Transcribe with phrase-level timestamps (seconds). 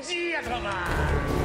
[0.00, 1.43] 接他们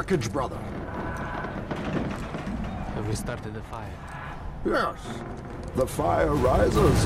[0.00, 0.56] wreckage, brother.
[2.94, 3.86] Have we started the fire?
[4.64, 4.98] Yes,
[5.76, 7.04] the fire rises.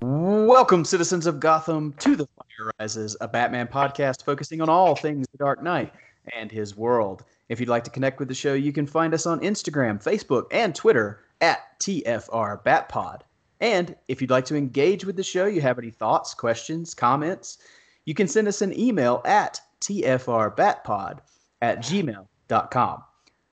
[0.00, 5.28] Welcome, citizens of Gotham, to The Fire Rises, a Batman podcast focusing on all things
[5.30, 5.92] The Dark Knight
[6.34, 7.22] and his world.
[7.48, 10.46] If you'd like to connect with the show, you can find us on Instagram, Facebook,
[10.50, 13.20] and Twitter at TFR Batpod.
[13.60, 17.58] And if you'd like to engage with the show, you have any thoughts, questions, comments,
[18.04, 21.18] you can send us an email at tfrbatpod
[21.60, 23.02] at gmail.com.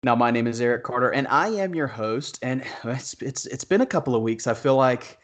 [0.03, 2.39] Now, my name is Eric Carter, and I am your host.
[2.43, 4.47] And it's, it's, it's been a couple of weeks.
[4.47, 5.19] I feel like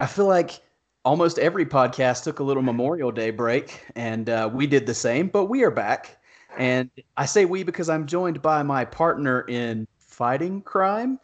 [0.00, 0.60] I feel like
[1.04, 5.28] almost every podcast took a little Memorial Day break, and uh, we did the same,
[5.28, 6.18] but we are back.
[6.58, 11.20] And I say we because I'm joined by my partner in fighting crime.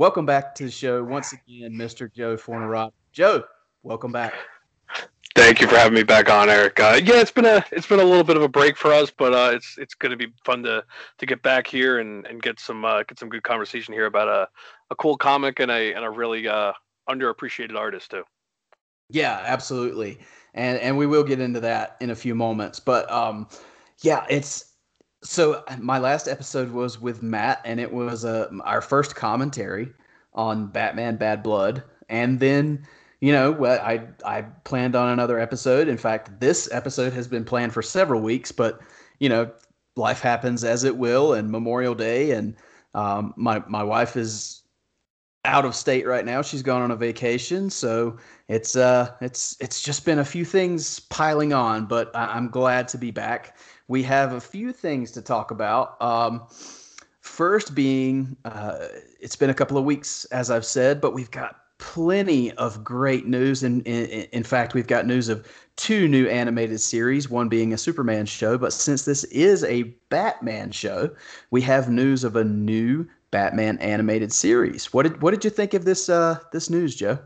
[0.00, 2.10] Welcome back to the show once again, Mr.
[2.10, 2.92] Joe Fornarotto.
[3.12, 3.44] Joe,
[3.82, 4.32] welcome back.
[5.36, 6.80] Thank you for having me back on, Eric.
[6.80, 9.10] Uh, yeah, it's been a it's been a little bit of a break for us,
[9.10, 10.82] but uh, it's it's going to be fun to
[11.18, 14.28] to get back here and, and get some uh, get some good conversation here about
[14.28, 14.48] a,
[14.90, 16.72] a cool comic and a and a really uh,
[17.10, 18.24] underappreciated artist too.
[19.10, 20.18] Yeah, absolutely.
[20.54, 22.80] And and we will get into that in a few moments.
[22.80, 23.48] But um
[24.02, 24.69] yeah, it's
[25.22, 29.92] so my last episode was with Matt and it was uh, our first commentary
[30.34, 31.82] on Batman Bad Blood.
[32.08, 32.86] And then,
[33.20, 35.88] you know, I I planned on another episode.
[35.88, 38.80] In fact, this episode has been planned for several weeks, but
[39.18, 39.50] you know,
[39.96, 42.56] life happens as it will and Memorial Day and
[42.94, 44.62] um, my my wife is
[45.44, 46.42] out of state right now.
[46.42, 51.00] She's gone on a vacation, so it's uh it's it's just been a few things
[51.00, 51.86] piling on.
[51.86, 53.56] But I- I'm glad to be back.
[53.90, 56.00] We have a few things to talk about.
[56.00, 56.46] Um,
[57.22, 58.86] first being, uh,
[59.18, 63.26] it's been a couple of weeks, as I've said, but we've got plenty of great
[63.26, 63.64] news.
[63.64, 67.76] And in, in fact, we've got news of two new animated series, one being a
[67.76, 68.56] Superman show.
[68.56, 71.10] But since this is a Batman show,
[71.50, 74.92] we have news of a new Batman animated series.
[74.92, 77.18] What did what did you think of this uh, this news, Joe?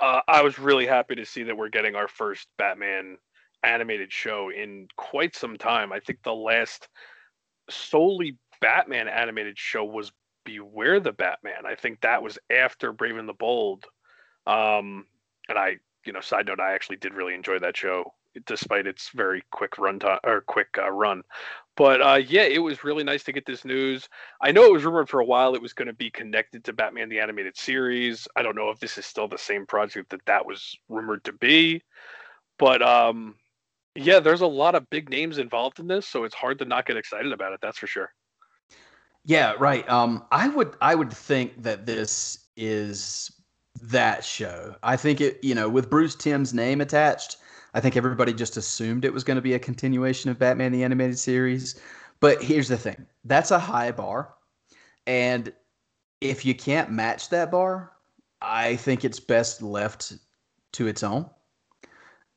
[0.00, 3.18] Uh, I was really happy to see that we're getting our first Batman
[3.62, 5.92] animated show in quite some time.
[5.92, 6.88] I think the last
[7.70, 10.12] solely Batman animated show was
[10.44, 11.66] Beware the Batman.
[11.66, 13.84] I think that was after Brave and the Bold.
[14.46, 15.06] Um,
[15.48, 18.12] and I, you know, side note, I actually did really enjoy that show,
[18.46, 21.22] despite its very quick run time or quick uh, run.
[21.76, 24.08] But uh, yeah, it was really nice to get this news.
[24.40, 26.72] I know it was rumored for a while it was going to be connected to
[26.72, 28.26] Batman the Animated Series.
[28.36, 31.32] I don't know if this is still the same project that that was rumored to
[31.32, 31.82] be,
[32.58, 33.36] but um,
[33.94, 36.86] yeah, there's a lot of big names involved in this, so it's hard to not
[36.86, 37.60] get excited about it.
[37.60, 38.12] That's for sure.
[39.24, 39.88] Yeah, right.
[39.88, 43.30] Um, I would I would think that this is
[43.82, 44.74] that show.
[44.82, 47.36] I think it, you know, with Bruce Timm's name attached,
[47.74, 50.84] I think everybody just assumed it was going to be a continuation of Batman the
[50.84, 51.80] Animated Series.
[52.20, 54.34] But here's the thing: that's a high bar,
[55.06, 55.52] and
[56.20, 57.92] if you can't match that bar,
[58.40, 60.14] I think it's best left
[60.72, 61.28] to its own.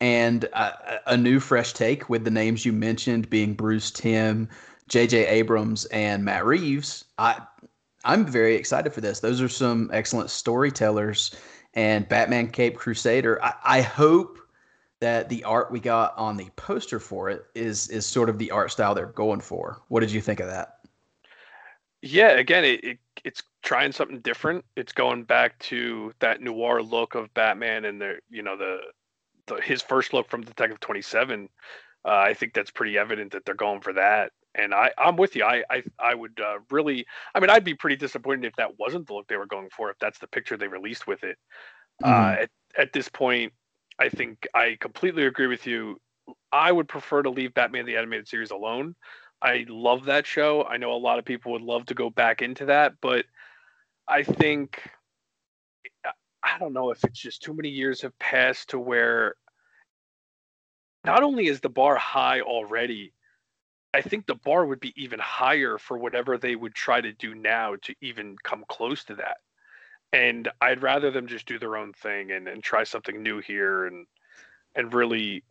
[0.02, 4.50] And a, a new fresh take with the names you mentioned being Bruce Timm,
[4.90, 5.26] J.J.
[5.28, 7.06] Abrams, and Matt Reeves.
[7.18, 7.42] I
[8.04, 9.20] I'm very excited for this.
[9.20, 11.36] Those are some excellent storytellers.
[11.74, 13.44] And Batman Caped Crusader.
[13.44, 14.40] I, I hope
[15.02, 18.52] that the art we got on the poster for it is is sort of the
[18.52, 19.82] art style they're going for.
[19.90, 20.80] What did you think of that?
[22.02, 24.64] Yeah, again, it, it it's trying something different.
[24.76, 28.78] It's going back to that noir look of Batman and the you know the
[29.48, 31.50] the his first look from Detective Twenty Seven.
[32.06, 34.32] Uh, I think that's pretty evident that they're going for that.
[34.56, 35.44] And I I'm with you.
[35.44, 37.06] I I I would uh, really.
[37.34, 39.90] I mean, I'd be pretty disappointed if that wasn't the look they were going for.
[39.90, 41.38] If that's the picture they released with it.
[42.04, 42.44] Uh, Mhm.
[42.44, 43.54] at at this point,
[44.00, 46.00] I think I completely agree with you.
[46.52, 48.96] I would prefer to leave Batman the Animated Series alone.
[49.42, 50.64] I love that show.
[50.64, 53.26] I know a lot of people would love to go back into that, but
[54.08, 54.82] I think
[56.46, 59.36] I don't know if it's just too many years have passed to where
[61.04, 63.14] not only is the bar high already,
[63.94, 67.34] I think the bar would be even higher for whatever they would try to do
[67.34, 69.38] now to even come close to that.
[70.14, 73.88] And I'd rather them just do their own thing and, and try something new here
[73.88, 74.06] and
[74.76, 75.44] and really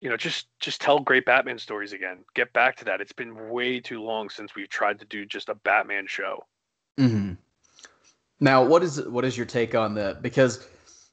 [0.00, 2.24] you know just just tell great batman stories again.
[2.34, 3.00] Get back to that.
[3.00, 6.44] It's been way too long since we've tried to do just a batman show.
[6.98, 7.34] Hmm
[8.40, 10.22] Now, what is what is your take on that?
[10.22, 10.66] Because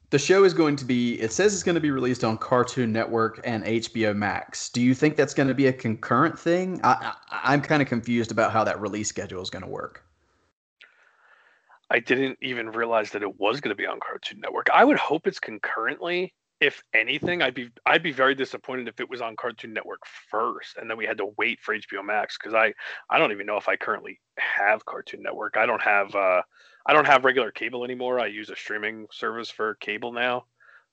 [0.10, 2.92] the show is going to be it says it's going to be released on Cartoon
[2.92, 4.70] Network and HBO Max.
[4.70, 6.80] Do you think that's going to be a concurrent thing?
[6.84, 10.04] I, I'm kind of confused about how that release schedule is going to work.
[11.90, 14.98] i didn't even realize that it was going to be on cartoon network i would
[14.98, 19.36] hope it's concurrently if anything i'd be i'd be very disappointed if it was on
[19.36, 22.74] cartoon network first and then we had to wait for hbo max because i
[23.10, 26.42] i don't even know if i currently have cartoon network i don't have uh
[26.86, 30.46] i don't have regular cable anymore i use a streaming service for cable now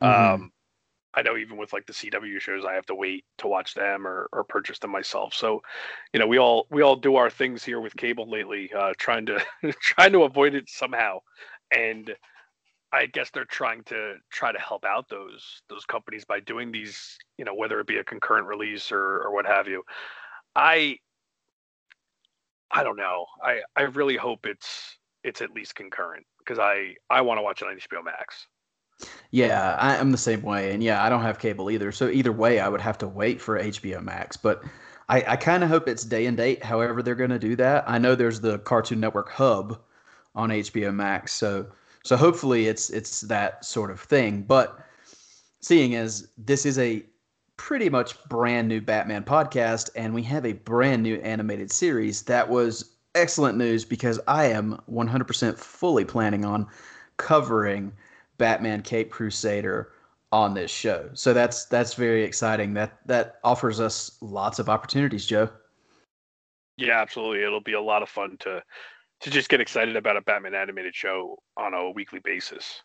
[0.03, 0.35] Mhm.
[0.35, 0.53] um
[1.15, 4.07] i know even with like the cw shows i have to wait to watch them
[4.07, 5.61] or, or purchase them myself so
[6.13, 9.27] you know we all we all do our things here with cable lately uh trying
[9.27, 9.45] to
[9.81, 11.19] trying to avoid it somehow
[11.73, 12.15] and
[12.93, 17.19] I guess they're trying to try to help out those those companies by doing these,
[17.37, 19.85] you know, whether it be a concurrent release or or what have you.
[20.57, 20.99] I
[22.71, 23.27] I don't know.
[23.43, 24.98] I I really hope it's
[25.29, 28.47] it's at least concurrent because I I want to watch it on HBO Max.
[29.31, 31.93] Yeah, I, I'm the same way, and yeah, I don't have cable either.
[31.93, 34.37] So either way, I would have to wait for HBO Max.
[34.37, 34.65] But
[35.09, 36.65] I, I kind of hope it's day and date.
[36.65, 37.85] However, they're going to do that.
[37.87, 39.81] I know there's the Cartoon Network hub
[40.35, 41.67] on HBO Max, so
[42.03, 44.43] so hopefully it's it's that sort of thing.
[44.43, 44.81] But
[45.61, 47.05] seeing as this is a
[47.57, 52.49] pretty much brand new Batman podcast, and we have a brand new animated series, that
[52.49, 56.67] was excellent news because I am 100% fully planning on
[57.17, 57.93] covering
[58.39, 59.93] Batman Caped Crusader
[60.33, 61.09] on this show.
[61.15, 62.75] So that's that's very exciting.
[62.75, 65.49] That that offers us lots of opportunities, Joe.
[66.77, 67.43] Yeah, absolutely.
[67.43, 68.63] It'll be a lot of fun to
[69.21, 72.83] to just get excited about a Batman animated show on a weekly basis.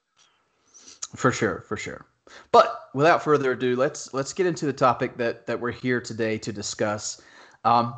[1.16, 2.08] For sure, for sure.
[2.52, 6.38] But without further ado, let's let's get into the topic that that we're here today
[6.40, 7.22] to discuss.
[7.66, 7.96] Um,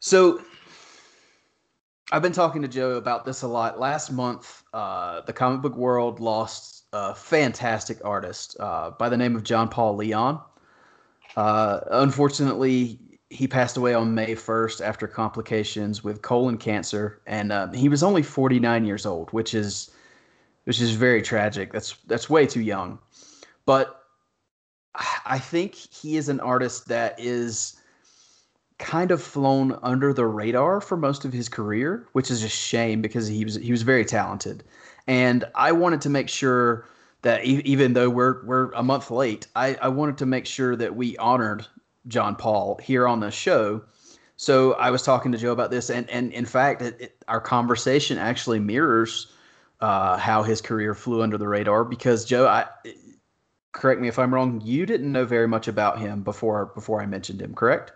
[0.00, 0.40] so
[2.10, 3.78] I've been talking to Joe about this a lot.
[3.78, 9.36] Last month, uh, the comic book world lost a fantastic artist uh, by the name
[9.36, 10.40] of John Paul Leon.
[11.36, 17.70] Uh, unfortunately, he passed away on May 1st after complications with colon cancer, and uh,
[17.72, 19.90] he was only 49 years old, which is
[20.64, 21.72] which is very tragic.
[21.72, 22.98] That's that's way too young.
[23.66, 24.02] But
[25.26, 27.77] I think he is an artist that is
[28.78, 33.02] kind of flown under the radar for most of his career, which is a shame
[33.02, 34.64] because he was he was very talented.
[35.06, 36.86] And I wanted to make sure
[37.22, 40.94] that even though we're we're a month late, I, I wanted to make sure that
[40.94, 41.66] we honored
[42.06, 43.82] John Paul here on the show.
[44.36, 47.40] So I was talking to Joe about this, and and in fact, it, it, our
[47.40, 49.32] conversation actually mirrors
[49.80, 51.84] uh, how his career flew under the radar.
[51.84, 52.66] Because Joe, I
[53.72, 57.06] correct me if I'm wrong, you didn't know very much about him before before I
[57.06, 57.92] mentioned him, correct?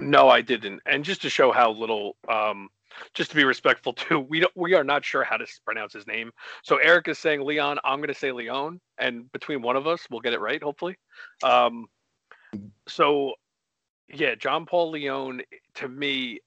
[0.00, 0.80] No, I didn't.
[0.86, 2.68] And just to show how little, um,
[3.14, 6.06] just to be respectful too, we don't, we are not sure how to pronounce his
[6.06, 6.30] name.
[6.62, 7.78] So Eric is saying Leon.
[7.84, 10.96] I'm going to say Leon, and between one of us, we'll get it right, hopefully.
[11.42, 11.86] Um,
[12.86, 13.34] so,
[14.12, 15.42] yeah, John Paul Leon.
[15.76, 16.40] To me,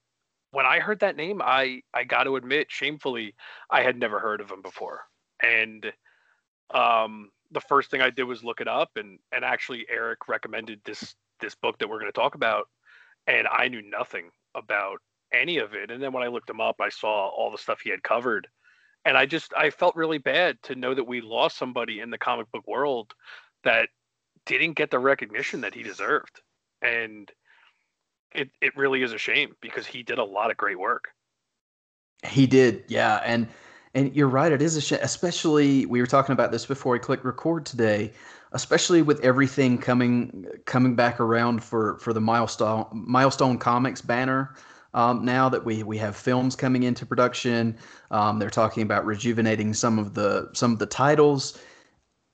[0.51, 3.35] when I heard that name, I I got to admit, shamefully,
[3.69, 5.01] I had never heard of him before.
[5.43, 5.91] And
[6.73, 10.81] um, the first thing I did was look it up, and and actually Eric recommended
[10.85, 12.67] this this book that we're going to talk about
[13.27, 14.99] and I knew nothing about
[15.33, 15.91] any of it.
[15.91, 18.47] And then when I looked him up, I saw all the stuff he had covered,
[19.05, 22.17] and I just I felt really bad to know that we lost somebody in the
[22.17, 23.13] comic book world
[23.63, 23.89] that
[24.45, 26.41] didn't get the recognition that he deserved,
[26.81, 27.31] and
[28.33, 31.09] it it really is a shame because he did a lot of great work.
[32.23, 33.47] He did, yeah, and
[33.93, 34.51] and you're right.
[34.51, 38.13] It is a shame, especially we were talking about this before we clicked record today.
[38.53, 44.55] Especially with everything coming coming back around for for the milestone milestone comics banner.
[44.93, 47.77] Um, now that we we have films coming into production,
[48.12, 51.58] um, they're talking about rejuvenating some of the some of the titles.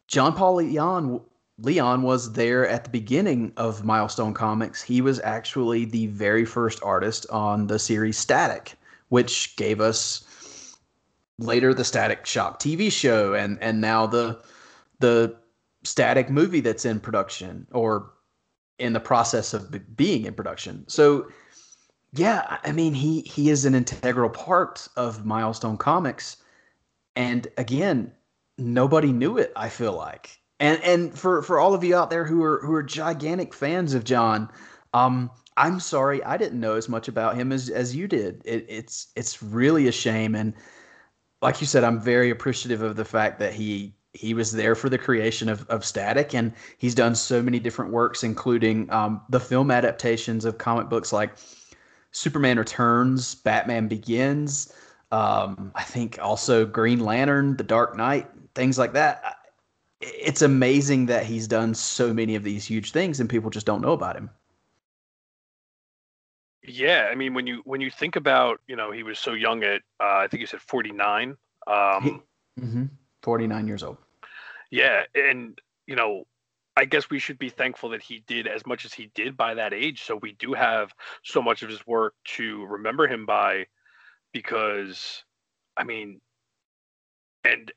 [0.07, 1.21] John Paul Leon
[1.59, 4.81] Leon was there at the beginning of Milestone Comics.
[4.81, 8.75] He was actually the very first artist on the series Static,
[9.09, 10.23] which gave us
[11.39, 14.39] later the Static Shock TV show and and now the
[14.99, 15.35] the
[15.87, 18.11] Static movie that's in production or
[18.79, 20.83] in the process of be- being in production.
[20.87, 21.27] So
[22.13, 26.37] yeah, I mean he he is an integral part of Milestone Comics
[27.15, 28.11] and again
[28.57, 29.51] nobody knew it.
[29.55, 32.73] I feel like, and and for for all of you out there who are who
[32.73, 34.49] are gigantic fans of John,
[34.93, 38.41] um, I'm sorry I didn't know as much about him as as you did.
[38.45, 40.53] It, it's it's really a shame, and
[41.41, 44.89] like you said, I'm very appreciative of the fact that he he was there for
[44.89, 49.39] the creation of, of Static, and he's done so many different works, including um, the
[49.39, 51.31] film adaptations of comic books like
[52.11, 54.73] Superman Returns, Batman Begins.
[55.11, 59.37] Um, I think also Green Lantern, The Dark Knight, things like that.
[60.01, 63.81] It's amazing that he's done so many of these huge things, and people just don't
[63.81, 64.29] know about him.
[66.63, 69.63] Yeah, I mean, when you when you think about, you know, he was so young
[69.63, 71.37] at, uh, I think you said forty nine.
[71.65, 72.23] Um,
[72.59, 72.85] mm-hmm.
[73.21, 73.97] Forty nine years old.
[74.71, 76.25] Yeah, and you know,
[76.75, 79.55] I guess we should be thankful that he did as much as he did by
[79.55, 80.03] that age.
[80.03, 80.93] So we do have
[81.23, 83.65] so much of his work to remember him by,
[84.33, 85.23] because,
[85.77, 86.21] I mean,
[87.43, 87.71] and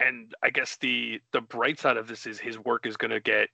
[0.00, 3.20] and I guess the the bright side of this is his work is going to
[3.20, 3.48] get.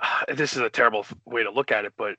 [0.34, 2.16] This is a terrible way to look at it, but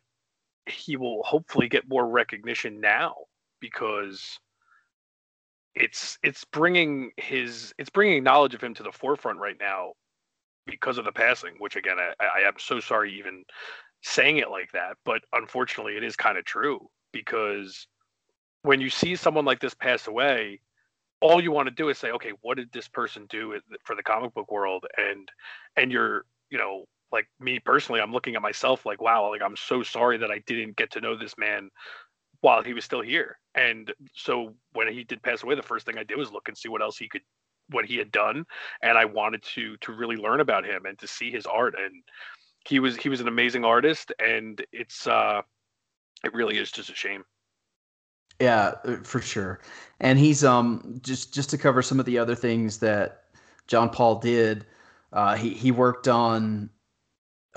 [0.66, 3.16] he will hopefully get more recognition now
[3.60, 4.40] because
[5.80, 9.94] it's it's bringing his it's bringing knowledge of him to the forefront right now
[10.66, 13.44] because of the passing which again i, I am so sorry even
[14.02, 17.88] saying it like that but unfortunately it is kind of true because
[18.64, 20.60] when you see someone like this pass away
[21.22, 24.04] all you want to do is say okay what did this person do for the
[24.04, 25.30] comic book world and
[25.76, 29.56] and you're you know like me personally i'm looking at myself like wow like i'm
[29.56, 31.70] so sorry that i didn't get to know this man
[32.42, 33.38] while he was still here.
[33.58, 36.58] And so when he did pass away, the first thing I did was look and
[36.58, 37.22] see what else he could
[37.70, 38.46] what he had done
[38.82, 42.04] and I wanted to to really learn about him and to see his art and
[42.66, 45.42] he was he was an amazing artist and it's uh
[46.24, 47.24] it really is just a shame.
[48.40, 49.60] Yeah, uh, for sure.
[50.00, 53.24] And he's um just just to cover some of the other things that
[53.68, 54.66] John Paul did,
[55.14, 56.70] uh he he worked on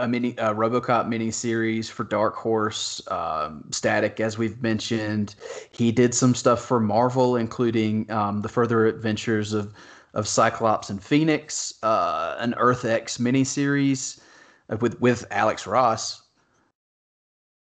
[0.01, 5.35] a mini a RoboCop miniseries for Dark Horse, um, Static, as we've mentioned.
[5.71, 9.73] He did some stuff for Marvel, including um, the further adventures of
[10.15, 14.21] of Cyclops and Phoenix, uh, an Earth X miniseries
[14.81, 16.23] with with Alex Ross,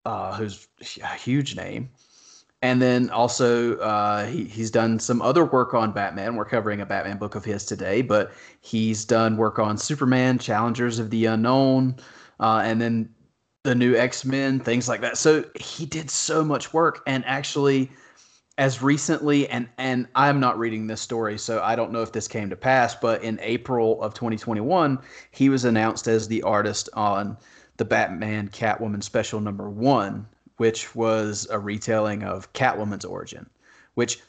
[0.05, 0.67] uh, who's
[1.03, 1.89] a huge name.
[2.61, 6.35] And then also, uh, he, he's done some other work on Batman.
[6.35, 10.99] We're covering a Batman book of his today, but he's done work on Superman, Challengers
[10.99, 11.95] of the Unknown,
[12.39, 13.09] uh, and then
[13.63, 15.17] the new X Men, things like that.
[15.17, 17.91] So he did so much work, and actually,
[18.57, 22.27] as recently, and and I'm not reading this story, so I don't know if this
[22.27, 22.95] came to pass.
[22.95, 24.99] But in April of 2021,
[25.31, 27.37] he was announced as the artist on
[27.77, 30.27] the Batman Catwoman special number one,
[30.57, 33.49] which was a retelling of Catwoman's origin.
[33.95, 34.19] Which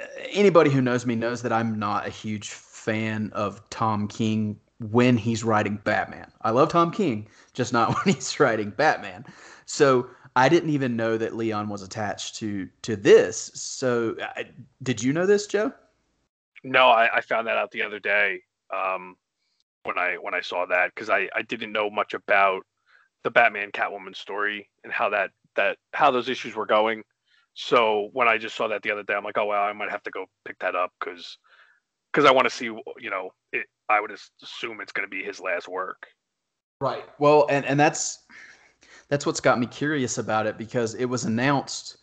[0.00, 4.58] uh, anybody who knows me knows that I'm not a huge fan of Tom King
[4.78, 6.30] when he's writing Batman.
[6.42, 9.24] I love Tom King, just not when he's writing Batman.
[9.64, 13.50] So I didn't even know that Leon was attached to to this.
[13.54, 14.46] So I,
[14.82, 15.72] did you know this, Joe?
[16.62, 18.42] No, I, I found that out the other day
[18.74, 19.16] um,
[19.84, 22.66] when I when I saw that because I I didn't know much about
[23.24, 27.02] the Batman Catwoman story and how that that how those issues were going.
[27.54, 29.90] So when I just saw that the other day, I'm like, oh well, I might
[29.90, 31.38] have to go pick that up because
[32.12, 34.12] because I want to see you know it, I would
[34.42, 36.06] assume it's going to be his last work.
[36.80, 37.04] Right.
[37.18, 38.24] Well, and and that's
[39.08, 41.98] that's what's got me curious about it because it was announced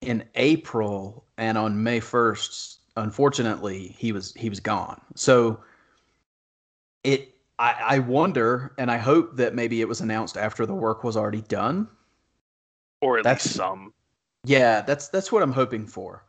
[0.00, 5.00] in April and on May 1st, unfortunately, he was he was gone.
[5.14, 5.60] So
[7.04, 11.04] it I, I wonder and I hope that maybe it was announced after the work
[11.04, 11.88] was already done.
[13.00, 13.92] Or at that's, least some.
[14.44, 16.24] Yeah, that's that's what I'm hoping for.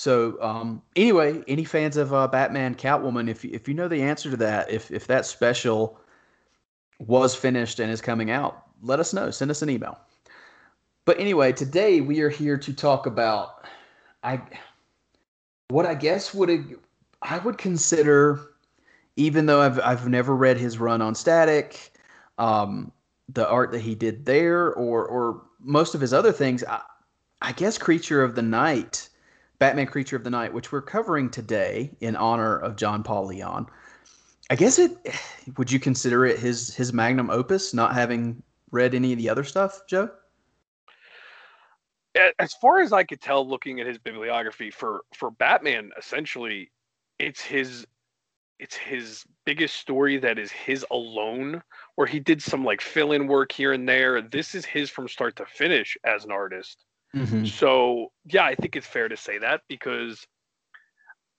[0.00, 4.30] So um, anyway, any fans of uh, Batman Catwoman, if if you know the answer
[4.30, 6.00] to that, if if that special
[6.98, 9.30] was finished and is coming out, let us know.
[9.30, 10.00] Send us an email.
[11.04, 13.66] But anyway, today we are here to talk about
[14.22, 14.40] I
[15.68, 16.78] what I guess would
[17.20, 18.40] I would consider,
[19.16, 21.92] even though I've I've never read his run on Static,
[22.38, 22.90] um,
[23.28, 26.64] the art that he did there, or or most of his other things.
[26.64, 26.80] I,
[27.42, 29.09] I guess Creature of the Night
[29.60, 33.66] Batman Creature of the Night, which we're covering today in honor of John Paul Leon.
[34.48, 34.96] I guess it
[35.58, 39.44] would you consider it his his magnum opus, not having read any of the other
[39.44, 40.10] stuff, Joe?
[42.38, 46.72] As far as I could tell, looking at his bibliography for for Batman, essentially,
[47.18, 47.86] it's his
[48.58, 51.62] it's his biggest story that is his alone,
[51.96, 54.22] where he did some like fill in work here and there.
[54.22, 56.86] This is his from start to finish as an artist.
[57.14, 57.44] Mm-hmm.
[57.44, 60.26] So yeah, I think it's fair to say that because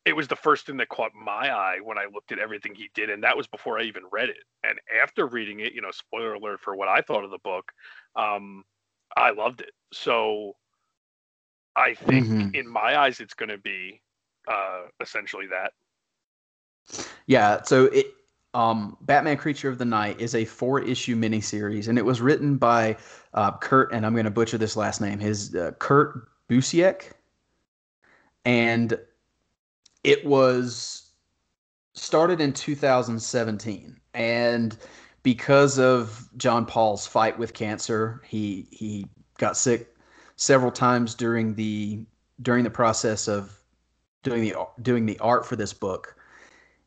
[0.05, 2.89] it was the first thing that caught my eye when I looked at everything he
[2.95, 4.43] did, and that was before I even read it.
[4.63, 7.71] And after reading it, you know, spoiler alert for what I thought of the book,
[8.15, 8.63] um,
[9.15, 9.71] I loved it.
[9.93, 10.55] So
[11.75, 12.55] I think Mhm.
[12.55, 14.01] in my eyes, it's going to be
[14.47, 15.73] uh, essentially that.
[17.27, 18.07] Yeah, so it
[18.53, 22.57] um Batman Creature of the Night is a four issue miniseries and it was written
[22.57, 22.97] by
[23.33, 25.19] uh, Kurt and I'm going to butcher this last name.
[25.19, 27.11] His uh, Kurt Busiek
[28.45, 28.99] and
[30.03, 31.11] it was
[31.93, 34.77] started in 2017 and
[35.23, 39.95] because of John Paul's fight with cancer, he he got sick
[40.35, 42.05] several times during the
[42.41, 43.59] during the process of
[44.23, 46.15] doing the doing the art for this book.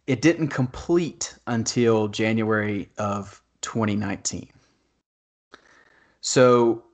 [0.06, 4.48] It didn't complete until January of 2019.
[6.20, 6.84] So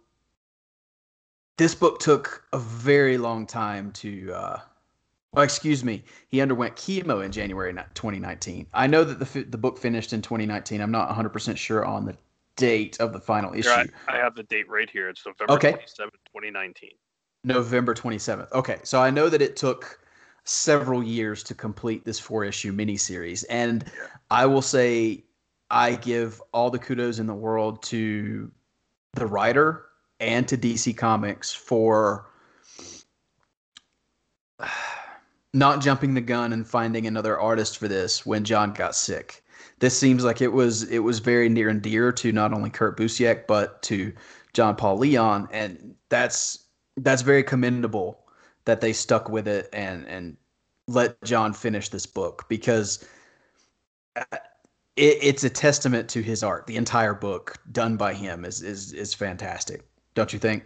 [1.57, 4.61] this book took a very long time to uh,
[5.33, 6.03] well, excuse me.
[6.29, 8.67] He underwent chemo in January 2019.
[8.75, 10.81] I know that the the book finished in 2019.
[10.81, 12.17] I'm not 100% sure on the
[12.57, 13.69] date of the final issue.
[13.69, 15.09] Here, I, I have the date right here.
[15.09, 15.73] It's November Okay.
[15.73, 16.91] 27, 2019.
[17.45, 18.53] November 27th.
[18.53, 20.01] Okay, so I know that it took
[20.45, 23.45] several years to complete this four issue miniseries.
[23.51, 23.85] And
[24.31, 25.25] I will say,
[25.71, 28.51] I give all the kudos in the world to
[29.15, 29.87] the writer
[30.19, 32.27] and to DC Comics for
[35.55, 39.45] not jumping the gun and finding another artist for this when John got sick.
[39.81, 42.99] This seems like it was it was very near and dear to not only Kurt
[42.99, 44.13] Busiek but to
[44.53, 46.67] John Paul Leon, and that's
[46.99, 48.21] that's very commendable
[48.65, 50.37] that they stuck with it and and
[50.87, 53.07] let John finish this book because
[54.17, 54.25] uh,
[54.97, 56.67] it, it's a testament to his art.
[56.67, 59.83] The entire book done by him is is is fantastic,
[60.15, 60.65] don't you think?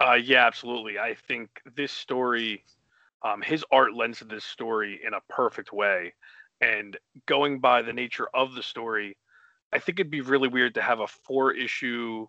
[0.00, 0.98] Uh, yeah, absolutely.
[0.98, 2.64] I think this story,
[3.22, 6.14] um, his art lends to this story in a perfect way.
[6.60, 9.16] And going by the nature of the story,
[9.72, 12.26] I think it'd be really weird to have a four issue,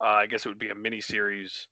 [0.00, 1.68] uh, I guess it would be a mini series,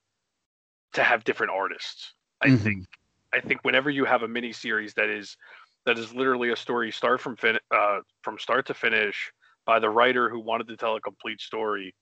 [0.92, 2.14] to have different artists.
[2.40, 2.58] I Mhm.
[2.60, 2.86] think.
[3.32, 5.36] I think whenever you have a mini series that is
[5.84, 9.30] that is literally a story start from fin- uh, from start to finish
[9.66, 11.94] by the writer who wanted to tell a complete story,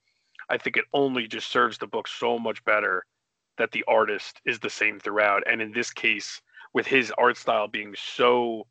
[0.49, 3.05] I think it only just serves the book so much better
[3.59, 5.42] that the artist is the same throughout.
[5.47, 6.40] And in this case,
[6.73, 8.66] with his art style being so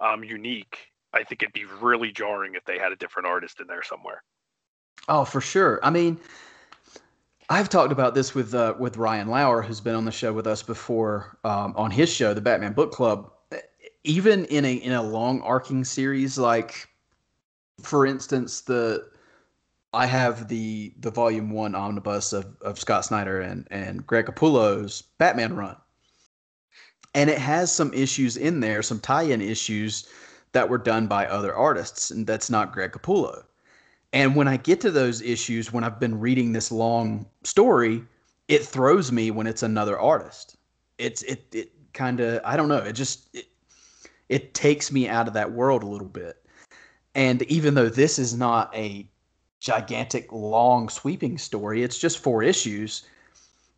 [0.00, 3.66] um, unique, I think it'd be really jarring if they had a different artist in
[3.66, 4.22] there somewhere.
[5.08, 5.80] Oh, for sure.
[5.82, 6.18] I mean,
[7.50, 10.46] I've talked about this with uh, with Ryan Lauer, who's been on the show with
[10.46, 13.32] us before um, on his show, the Batman Book Club.
[14.04, 16.88] Even in a in a long arcing series, like
[17.82, 19.08] for instance, the
[19.94, 25.02] I have the the volume one omnibus of, of Scott Snyder and and Greg Capullo's
[25.16, 25.76] Batman run,
[27.14, 30.06] and it has some issues in there, some tie-in issues
[30.52, 33.44] that were done by other artists, and that's not Greg Capullo.
[34.12, 38.04] And when I get to those issues, when I've been reading this long story,
[38.48, 40.56] it throws me when it's another artist.
[40.96, 42.78] It's it it kind of I don't know.
[42.78, 43.46] It just it,
[44.28, 46.42] it takes me out of that world a little bit.
[47.14, 49.08] And even though this is not a
[49.60, 53.04] gigantic, long, sweeping story, it's just four issues.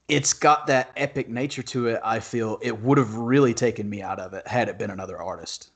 [0.08, 2.00] It's got that epic nature to it.
[2.04, 5.20] I feel it would have really taken me out of it had it been another
[5.20, 5.70] artist.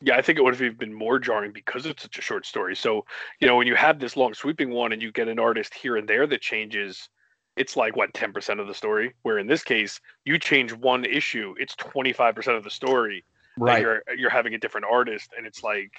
[0.00, 2.46] Yeah, I think it would have even been more jarring because it's such a short
[2.46, 2.76] story.
[2.76, 3.04] So,
[3.40, 5.96] you know, when you have this long sweeping one and you get an artist here
[5.96, 7.08] and there that changes,
[7.56, 9.14] it's like what, 10% of the story?
[9.22, 13.24] Where in this case, you change one issue, it's 25% of the story.
[13.56, 13.80] Right.
[13.82, 15.90] You're you're having a different artist and it's like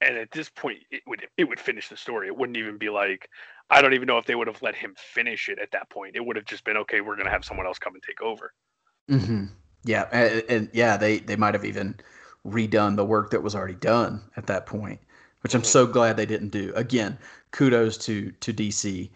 [0.00, 2.26] and at this point it would it would finish the story.
[2.28, 3.28] It wouldn't even be like
[3.70, 6.16] I don't even know if they would have let him finish it at that point.
[6.16, 8.20] It would have just been okay, we're going to have someone else come and take
[8.20, 8.52] over.
[9.08, 9.46] hmm
[9.84, 11.96] Yeah, and, and yeah, they they might have even
[12.46, 15.00] redone the work that was already done at that point,
[15.42, 16.72] which I'm so glad they didn't do.
[16.74, 17.18] Again,
[17.50, 19.10] kudos to to DC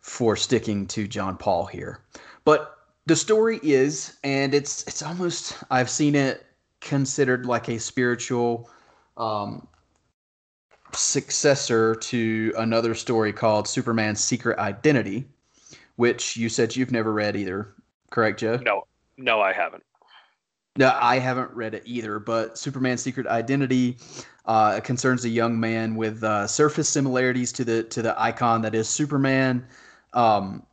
[0.00, 2.00] for sticking to John Paul here.
[2.44, 6.46] But the story is, and it's it's almost I've seen it
[6.80, 8.68] considered like a spiritual
[9.16, 9.66] um,
[10.92, 15.24] successor to another story called Superman's Secret Identity,
[15.96, 17.74] which you said you've never read either,
[18.10, 18.56] correct, Joe?
[18.62, 19.82] No, no, I haven't.
[20.76, 23.96] No, I haven't read it either, but Superman's Secret Identity
[24.46, 28.74] uh, concerns a young man with uh, surface similarities to the to the icon that
[28.74, 29.66] is Superman.
[30.14, 30.66] Um,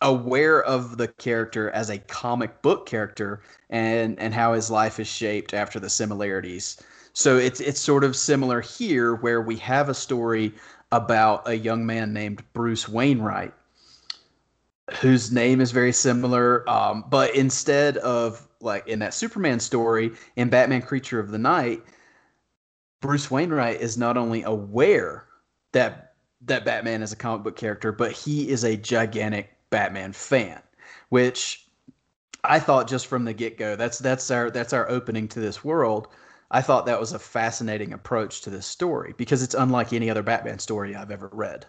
[0.00, 5.08] aware of the character as a comic book character and and how his life is
[5.08, 6.82] shaped after the similarities.
[7.12, 10.54] So it's it's sort of similar here where we have a story
[10.92, 13.52] about a young man named Bruce Wainwright
[15.00, 20.48] whose name is very similar um, but instead of like in that Superman story in
[20.48, 21.82] Batman Creature of the Night,
[23.00, 25.26] Bruce Wainwright is not only aware
[25.72, 30.60] that that Batman is a comic book character, but he is a gigantic Batman fan,
[31.08, 31.66] which
[32.44, 35.64] I thought just from the get go, that's that's our that's our opening to this
[35.64, 36.08] world.
[36.50, 40.22] I thought that was a fascinating approach to this story because it's unlike any other
[40.22, 41.66] Batman story I've ever read.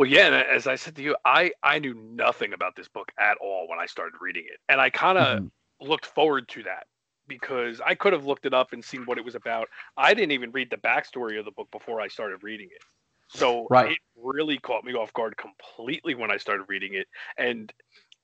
[0.00, 3.12] Well, yeah, and as I said to you, I I knew nothing about this book
[3.18, 5.86] at all when I started reading it, and I kind of mm-hmm.
[5.86, 6.86] looked forward to that
[7.28, 9.68] because I could have looked it up and seen what it was about.
[9.98, 12.82] I didn't even read the backstory of the book before I started reading it.
[13.28, 13.90] So right.
[13.90, 17.06] it really caught me off guard completely when I started reading it.
[17.36, 17.70] And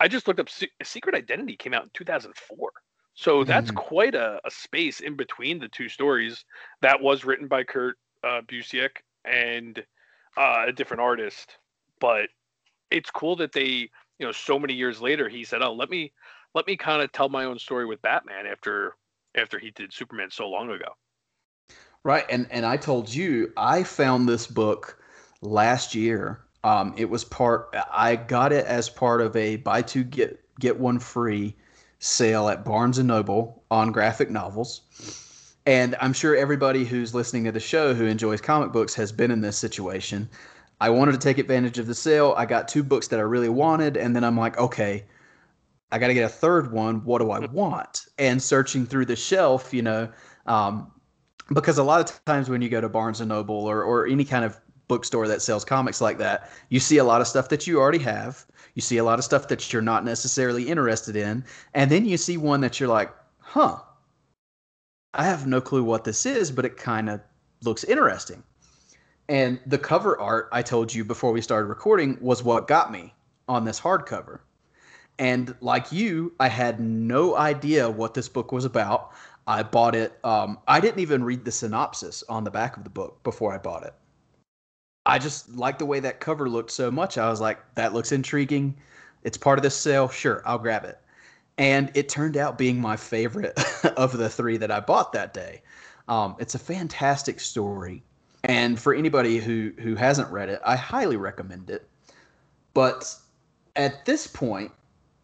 [0.01, 0.49] I just looked up
[0.83, 2.71] Secret Identity came out in 2004.
[3.13, 3.75] So that's mm.
[3.75, 6.43] quite a, a, space in between the two stories.
[6.81, 8.93] That was written by Kurt uh, Busiek
[9.27, 9.85] and
[10.39, 11.59] uh, a different artist.
[12.01, 12.29] But
[12.91, 16.13] it's cool that they, you know, so many years later, he said, "Oh, let me
[16.55, 18.97] let me kind of tell my own story with Batman after
[19.35, 20.97] after he did Superman so long ago."
[22.05, 25.03] Right, and and I told you I found this book
[25.41, 26.41] last year.
[26.65, 27.75] Um, it was part.
[27.93, 31.55] I got it as part of a buy two get get one free
[31.99, 34.83] sale at Barnes and Noble on graphic novels.
[35.67, 39.33] And I'm sure everybody who's listening to the show who enjoys comic books has been
[39.33, 40.29] in this situation.
[40.81, 42.35] I wanted to take advantage of the sale.
[42.37, 45.05] I got two books that I really wanted, and then I'm like, okay,
[45.91, 47.05] I got to get a third one.
[47.05, 48.07] What do I want?
[48.19, 50.09] And searching through the shelf, you know,
[50.47, 50.91] um,
[51.55, 54.25] because a lot of times when you go to Barnes and Noble or, or any
[54.25, 57.67] kind of bookstore that sells comics like that, you see a lot of stuff that
[57.67, 58.45] you already have.
[58.75, 61.45] You see a lot of stuff that you're not necessarily interested in.
[61.73, 63.79] And then you see one that you're like, huh,
[65.15, 67.21] I have no clue what this is, but it kind of
[67.63, 68.43] looks interesting.
[69.29, 73.15] And the cover art I told you before we started recording was what got me
[73.49, 74.41] on this hardcover.
[75.19, 79.13] And like you, I had no idea what this book was about.
[79.47, 80.19] I bought it.
[80.25, 83.59] Um, I didn't even read the synopsis on the back of the book before I
[83.59, 83.95] bought it.
[85.07, 87.17] I just liked the way that cover looked so much.
[87.17, 88.77] I was like, that looks intriguing.
[89.23, 90.09] It's part of this sale.
[90.09, 90.99] Sure, I'll grab it.
[91.59, 93.59] And it turned out being my favorite
[93.97, 95.63] of the three that I bought that day.
[96.09, 98.03] Um, it's a fantastic story.
[98.47, 101.89] And for anybody who, who hasn't read it, I highly recommend it.
[102.75, 103.15] But
[103.75, 104.71] at this point,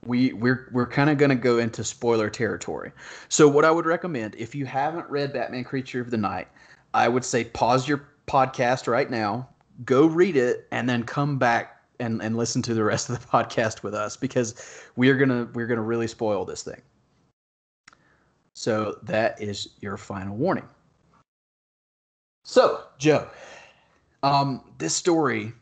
[0.05, 2.91] we we're we're kind of going to go into spoiler territory.
[3.29, 6.49] So what I would recommend if you haven't read Batman Creature of the Night,
[6.95, 9.49] I would say pause your podcast right now,
[9.85, 13.27] go read it, and then come back and and listen to the rest of the
[13.33, 16.83] podcast with us because we're gonna we're gonna really spoil this thing.
[18.55, 20.69] So that is your final warning.
[22.45, 23.29] So Joe,
[24.23, 25.53] um, this story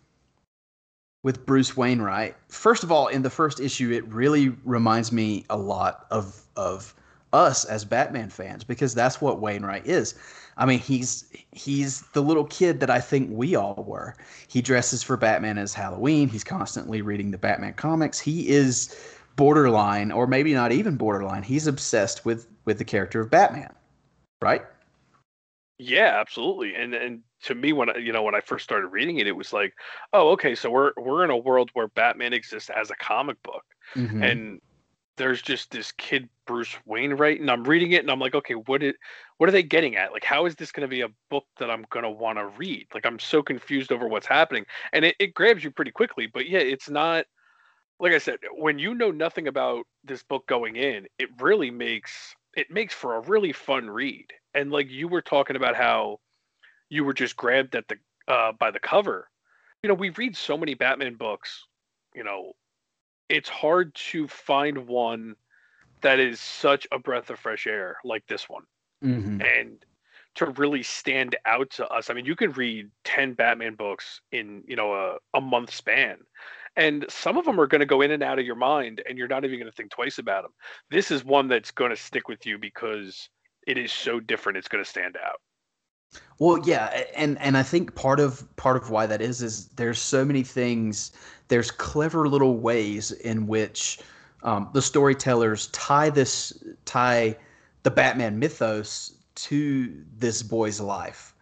[1.22, 2.36] with Bruce Wainwright.
[2.48, 6.94] First of all, in the first issue, it really reminds me a lot of of
[7.32, 10.14] us as Batman fans because that's what Wainwright is.
[10.56, 14.16] I mean, he's he's the little kid that I think we all were.
[14.48, 16.28] He dresses for Batman as Halloween.
[16.28, 18.18] He's constantly reading the Batman comics.
[18.18, 18.94] He is
[19.36, 21.42] borderline or maybe not even borderline.
[21.42, 23.72] He's obsessed with with the character of Batman.
[24.42, 24.62] Right?
[25.82, 26.74] Yeah, absolutely.
[26.74, 29.32] And and to me when I, you know when I first started reading it, it
[29.32, 29.72] was like,
[30.12, 33.64] oh, okay, so we're we're in a world where Batman exists as a comic book,
[33.94, 34.22] mm-hmm.
[34.22, 34.60] and
[35.16, 38.82] there's just this kid Bruce Wainwright, and I'm reading it, and I'm like, okay, what
[38.82, 38.96] it
[39.38, 40.12] what are they getting at?
[40.12, 42.48] Like, how is this going to be a book that I'm going to want to
[42.58, 42.86] read?
[42.92, 46.26] Like, I'm so confused over what's happening, and it, it grabs you pretty quickly.
[46.26, 47.24] But yeah, it's not
[47.98, 52.34] like I said, when you know nothing about this book going in, it really makes
[52.56, 54.26] it makes for a really fun read.
[54.54, 56.20] And like you were talking about how
[56.88, 57.96] you were just grabbed at the
[58.28, 59.28] uh, by the cover.
[59.82, 61.66] You know, we read so many Batman books.
[62.14, 62.52] You know,
[63.28, 65.36] it's hard to find one
[66.02, 68.64] that is such a breath of fresh air like this one,
[69.02, 69.40] mm-hmm.
[69.40, 69.84] and
[70.34, 72.10] to really stand out to us.
[72.10, 76.18] I mean, you can read ten Batman books in you know a, a month span,
[76.76, 79.18] and some of them are going to go in and out of your mind, and
[79.18, 80.52] you're not even going to think twice about them.
[80.90, 83.28] This is one that's going to stick with you because
[83.66, 84.58] it is so different.
[84.58, 85.40] It's going to stand out.
[86.38, 90.00] Well, yeah, and and I think part of part of why that is is there's
[90.00, 91.12] so many things.
[91.48, 94.00] There's clever little ways in which
[94.42, 97.36] um, the storytellers tie this tie
[97.82, 101.34] the Batman mythos to this boy's life.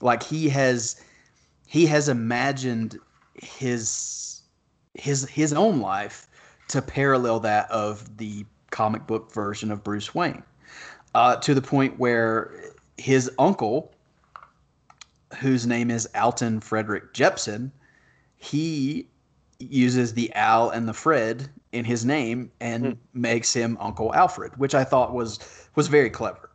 [0.00, 1.02] Like he has
[1.66, 2.98] he has imagined
[3.34, 4.29] his
[4.94, 6.26] his his own life
[6.68, 10.42] to parallel that of the comic book version of Bruce Wayne.
[11.14, 12.54] Uh, to the point where
[12.96, 13.92] his uncle
[15.38, 17.72] whose name is Alton Frederick Jepson,
[18.36, 19.08] he
[19.58, 22.92] uses the Al and the Fred in his name and Hmm.
[23.12, 25.38] makes him Uncle Alfred, which I thought was
[25.76, 26.49] was very clever.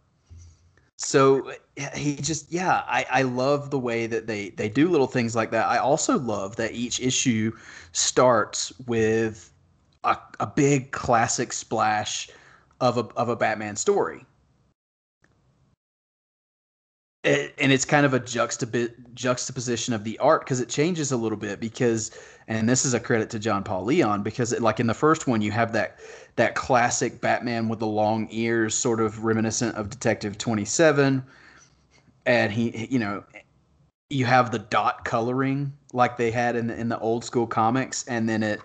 [1.06, 5.06] So eh, he just yeah, I, I love the way that they they do little
[5.06, 5.68] things like that.
[5.68, 7.52] I also love that each issue
[7.92, 9.52] starts with
[10.04, 12.30] a, a big classic splash
[12.82, 14.26] of a of a Batman story.
[17.24, 21.18] It, and it's kind of a juxtap- juxtaposition of the art because it changes a
[21.18, 22.12] little bit because
[22.48, 25.28] and this is a credit to John Paul Leon because it, like in the first
[25.28, 26.00] one you have that
[26.36, 31.24] that classic Batman with the long ears sort of reminiscent of Detective 27
[32.26, 33.24] and he you know
[34.10, 38.06] you have the dot coloring like they had in the, in the old school comics
[38.08, 38.60] and then it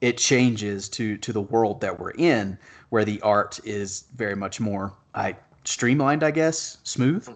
[0.00, 2.58] it changes to to the world that we're in
[2.90, 7.26] where the art is very much more I streamlined I guess smooth.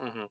[0.00, 0.24] Hmm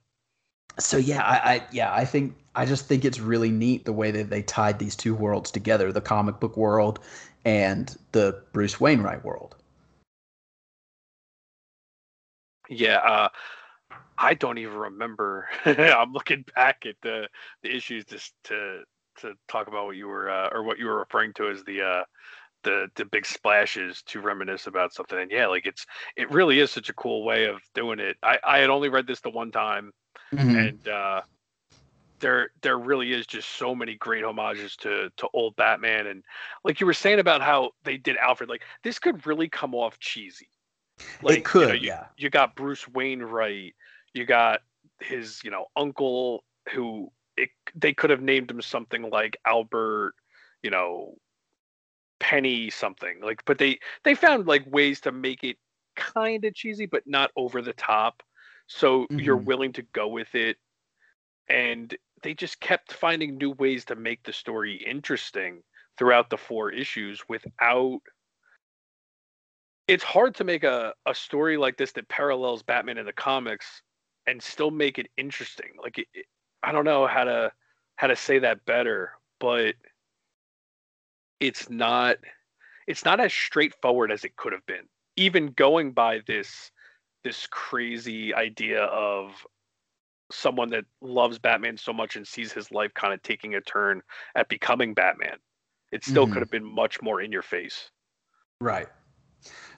[0.80, 4.12] so yeah I, I yeah i think i just think it's really neat the way
[4.12, 7.00] that they tied these two worlds together the comic book world
[7.46, 9.56] and the bruce wainwright world
[12.72, 13.30] Yeah, uh,
[14.18, 15.50] I don't even remember.
[15.66, 17.28] I'm looking back at the
[17.64, 18.84] the issues just to
[19.20, 21.82] to talk about what you were uh, or what you were referring to as the
[21.82, 22.04] uh,
[22.64, 25.20] the the big splashes to reminisce about something.
[25.20, 28.16] And yeah, like it's it really is such a cool way of doing it.
[28.24, 29.92] I I had only read this the one time,
[30.58, 31.22] and uh,
[32.22, 36.24] there there really is just so many great homages to to old Batman and
[36.64, 38.50] like you were saying about how they did Alfred.
[38.50, 40.50] Like this could really come off cheesy.
[41.28, 43.76] it could you know, you, yeah you got Bruce Wainwright,
[44.14, 44.62] you got
[45.02, 50.14] his, you know, uncle who it, they could have named him something like Albert,
[50.64, 51.16] you know,
[52.20, 53.20] Penny something.
[53.22, 55.58] Like but they they found like ways to make it
[55.96, 58.24] kind of cheesy but not over the top.
[58.68, 59.46] So you're Mhm.
[59.46, 60.58] willing to go with it
[61.50, 65.64] and they just kept finding new ways to make the story interesting
[65.98, 68.00] throughout the four issues without
[69.88, 73.82] it's hard to make a, a story like this that parallels Batman in the comics
[74.28, 75.72] and still make it interesting.
[75.82, 76.26] Like it, it-
[76.64, 77.52] I don't know how to
[77.96, 79.74] how to say that better, but
[81.40, 82.18] it's not
[82.88, 84.88] it's not as straightforward as it could have been.
[85.18, 86.72] Even going by this
[87.24, 89.32] this crazy idea of
[90.32, 94.02] someone that loves Batman so much and sees his life kind of taking a turn
[94.36, 95.38] at becoming Batman.
[95.92, 96.32] It still Mhm.
[96.32, 97.92] could have been much more in your face.
[98.60, 98.88] Right.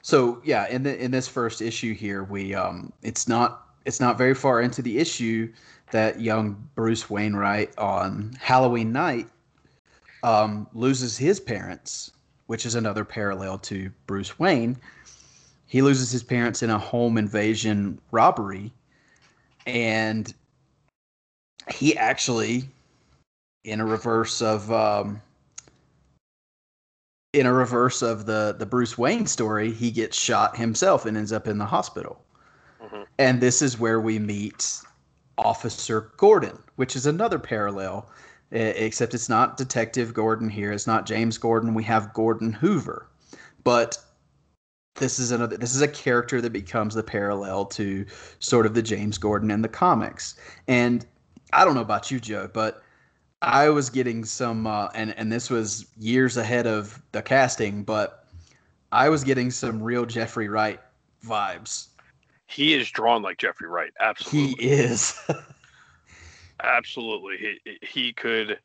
[0.02, 4.18] So yeah, in the in this first issue here, we um it's not it's not
[4.18, 5.52] very far into the issue
[5.90, 9.28] that young Bruce Wainwright on Halloween night
[10.22, 12.12] um loses his parents,
[12.46, 14.76] which is another parallel to Bruce Wayne.
[15.66, 18.72] He loses his parents in a home invasion robbery
[19.66, 20.32] and
[21.70, 22.68] he actually
[23.64, 25.20] in a reverse of um
[27.32, 31.32] in a reverse of the the Bruce Wayne story, he gets shot himself and ends
[31.32, 32.22] up in the hospital.
[32.82, 33.06] Mhm.
[33.18, 34.80] And this is where we meet
[35.38, 38.08] Officer Gordon, which is another parallel,
[38.52, 40.70] except it's not Detective Gordon here.
[40.70, 41.74] It's not James Gordon.
[41.74, 43.08] We have Gordon Hoover,
[43.64, 43.98] but
[44.96, 45.56] this is another.
[45.56, 48.06] This is a character that becomes the parallel to
[48.38, 50.36] sort of the James Gordon in the comics.
[50.68, 51.04] And
[51.54, 52.82] I don't know about you, Joe, but
[53.40, 58.26] I was getting some, uh, and and this was years ahead of the casting, but
[58.90, 60.80] I was getting some real Jeffrey Wright
[61.24, 61.88] vibes.
[62.46, 63.92] He is drawn like Jeffrey Wright.
[64.00, 65.18] Absolutely, he is.
[66.62, 67.58] Absolutely.
[67.64, 68.58] He he could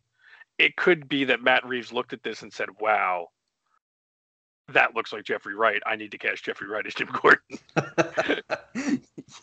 [0.58, 3.30] it could be that Matt Reeves looked at this and said, "Wow,
[4.68, 5.82] that looks like Jeffrey Wright.
[5.86, 7.60] I need to cast Jeffrey Wright as Jim Gordon."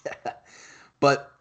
[0.04, 0.32] yeah.
[1.00, 1.35] But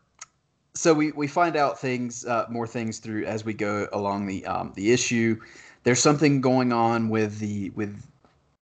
[0.75, 4.45] so we, we find out things uh, more things through as we go along the
[4.45, 5.39] um, the issue.
[5.83, 8.05] There's something going on with the with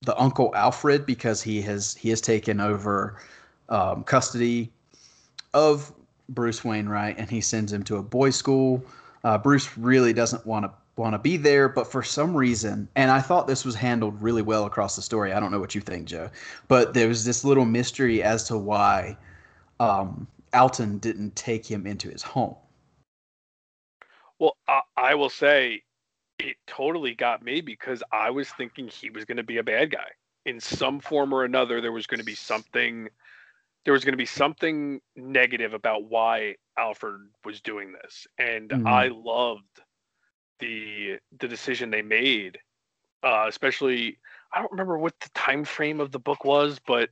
[0.02, 3.18] the Uncle Alfred because he has he has taken over
[3.68, 4.70] um, custody
[5.54, 5.92] of
[6.28, 8.84] Bruce Wainwright and he sends him to a boys' school.
[9.24, 13.10] Uh, Bruce really doesn't want to want to be there, but for some reason, and
[13.10, 15.32] I thought this was handled really well across the story.
[15.32, 16.28] I don't know what you think, Joe,
[16.68, 19.16] but there was this little mystery as to why
[19.80, 22.56] um, Alton didn't take him into his home.
[24.38, 25.82] Well, I, I will say
[26.38, 29.90] it totally got me because I was thinking he was going to be a bad
[29.92, 30.08] guy
[30.44, 31.80] in some form or another.
[31.80, 33.08] There was going to be something.
[33.84, 38.86] There was going to be something negative about why Alfred was doing this, and Mhm.
[38.86, 39.80] I loved
[40.60, 42.58] the the decision they made.
[43.22, 44.18] Uh, especially,
[44.52, 47.10] I don't remember what the time frame of the book was, but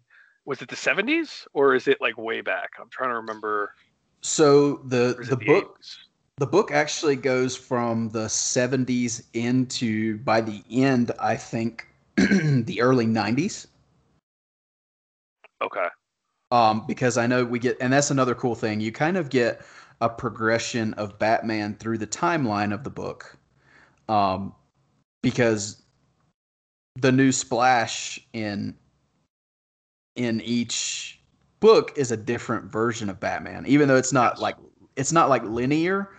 [0.50, 2.70] was it the 70s or is it like way back?
[2.80, 3.72] I'm trying to remember.
[4.20, 5.96] So the is the book 80s?
[6.38, 11.86] the book actually goes from the 70s into by the end i think
[12.16, 13.66] the early 90s
[15.62, 15.86] Okay.
[16.50, 18.80] um, because I know we get, and that's another cool thing.
[18.80, 19.60] You kind of get
[20.00, 23.36] a progression of Batman through the timeline of the book,
[24.08, 24.54] um,
[25.22, 25.82] because
[26.96, 28.74] the new splash in
[30.16, 31.20] in each
[31.60, 34.56] book is a different version of Batman, even though it's not like
[34.96, 36.10] it's not like linear.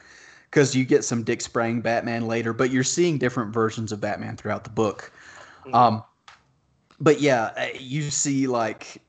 [0.50, 4.36] Because you get some Dick Sprang Batman later, but you're seeing different versions of Batman
[4.36, 5.10] throughout the book.
[5.66, 5.74] Mhm.
[5.74, 6.04] Um,
[7.00, 9.02] but yeah, uh, you see like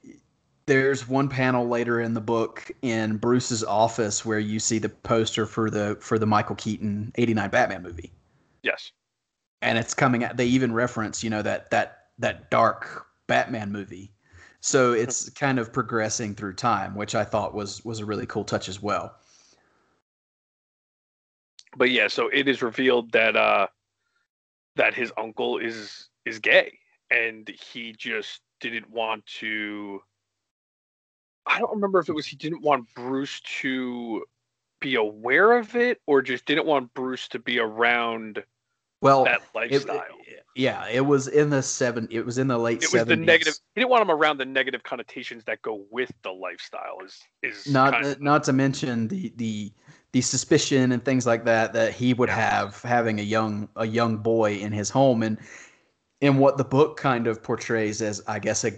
[0.66, 5.45] there's one panel later in the book in Bruce's office where you see the poster
[5.45, 8.12] for the for the Michael Keaton 89 Batman movie.
[8.62, 8.92] Yes.
[9.61, 14.12] And it's coming out they even reference, you know, that that that dark Batman movie.
[14.62, 18.44] So it's kind of progressing through time, which I thought was was a really cool
[18.44, 19.16] touch as well.
[21.77, 23.66] But yeah, so it is revealed that uh
[24.77, 26.79] that his uncle is is gay
[27.11, 30.01] and he just didn't want to
[31.44, 34.25] I don't remember if it was he didn't want Bruce to
[34.81, 38.44] be aware of it or just didn't want Bruce to be around
[39.03, 42.83] Well, that Oh, it- yeah, it was in the seven it was in the late
[42.83, 43.07] it was 70s.
[43.09, 46.99] the negative he didn't want him around the negative connotations that go with the lifestyle
[47.05, 49.73] is is not kind of- not to mention the the
[50.12, 52.37] the suspicion and things like that that he would Yeah.
[52.61, 55.38] have having a young a young boy in his home and
[56.21, 58.73] in what the book kind of portrays as I guess a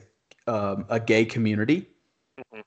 [0.46, 1.88] um, a gay community.
[2.54, 2.62] Mhm.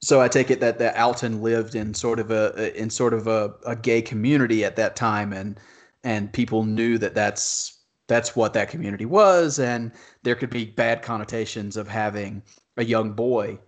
[0.00, 3.26] So I take it that that Alton lived in sort of a in sort of
[3.26, 5.58] a, a gay community at that time and
[6.04, 11.02] and people knew that that's that's what that community was and there could be bad
[11.02, 12.42] connotations of having
[12.76, 13.58] a young boy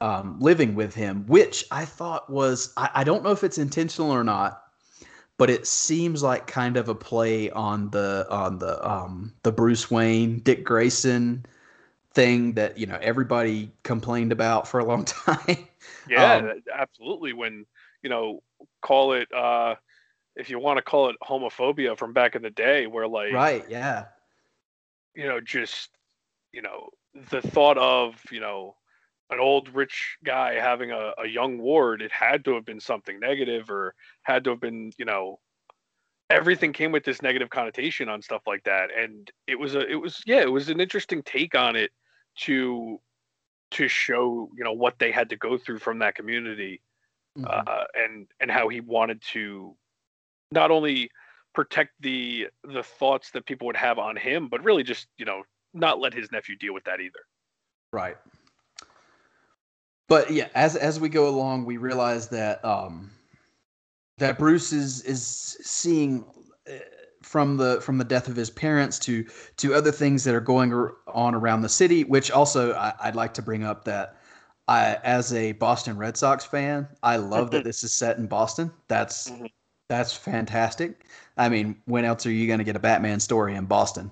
[0.00, 4.10] um, living with him, which I thought was I, I don't know if it's intentional
[4.10, 4.62] or not,
[5.38, 9.90] but it seems like kind of a play on the on the um, the Bruce
[9.90, 11.44] Wayne Dick Grayson
[12.14, 15.68] thing that you know everybody complained about for a long time.
[16.06, 17.32] Yeah, Um, absolutely.
[17.32, 17.66] When
[18.02, 18.42] you know,
[18.82, 19.74] call it uh
[20.36, 23.64] if you want to call it homophobia from back in the day, where like right?
[23.68, 24.06] Yeah.
[25.14, 25.90] you know, just
[26.52, 26.90] you know,
[27.30, 28.76] the thought of you know
[29.30, 33.18] an old rich guy having a, a young ward, it had to have been something
[33.18, 35.40] negative or had to have been you know
[36.30, 39.96] everything came with this negative connotation on stuff like that and it was a it
[39.96, 41.90] was yeah it was an interesting take on it
[42.34, 42.98] to
[43.70, 46.80] to show you know what they had to go through from that community
[47.38, 47.66] Mhm.
[47.66, 49.76] uh, and and how he wanted to
[50.54, 51.10] not only
[51.54, 55.42] protect the the thoughts that people would have on him, but really just you know
[55.74, 57.20] not let his nephew deal with that either.
[57.92, 58.16] Right.
[60.08, 63.10] But yeah, as as we go along, we realize that um,
[64.18, 65.26] that Bruce is is
[65.62, 66.24] seeing
[66.68, 66.74] uh,
[67.22, 69.24] from the from the death of his parents to
[69.56, 70.72] to other things that are going
[71.08, 72.04] on around the city.
[72.04, 74.16] Which also I, I'd like to bring up that
[74.68, 78.70] I, as a Boston Red Sox fan, I love that this is set in Boston.
[78.88, 79.50] That's Mhm.
[79.88, 81.06] That's fantastic.
[81.36, 84.10] I mean, when else are you going to get a Batman story in Boston?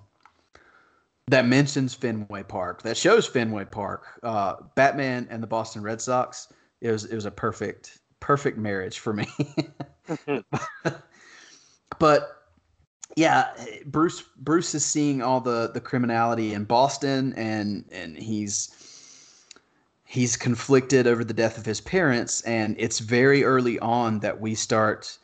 [1.28, 4.06] that mentions Fenway Park, that shows Fenway Park.
[4.22, 6.52] Uh, Batman and the Boston Red Sox.
[6.80, 9.26] It was it was a perfect perfect marriage for me.
[11.98, 12.28] but
[13.16, 13.50] yeah,
[13.86, 18.76] Bruce Bruce is seeing all the the criminality in Boston, and and he's
[20.04, 24.54] he's conflicted over the death of his parents, and it's very early on that we
[24.54, 25.18] start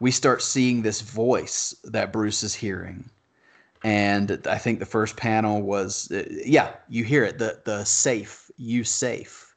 [0.00, 3.08] we start seeing this voice that Bruce is hearing
[3.82, 8.50] and I think the first panel was uh, yeah, you hear it the the safe
[8.56, 9.54] you safe,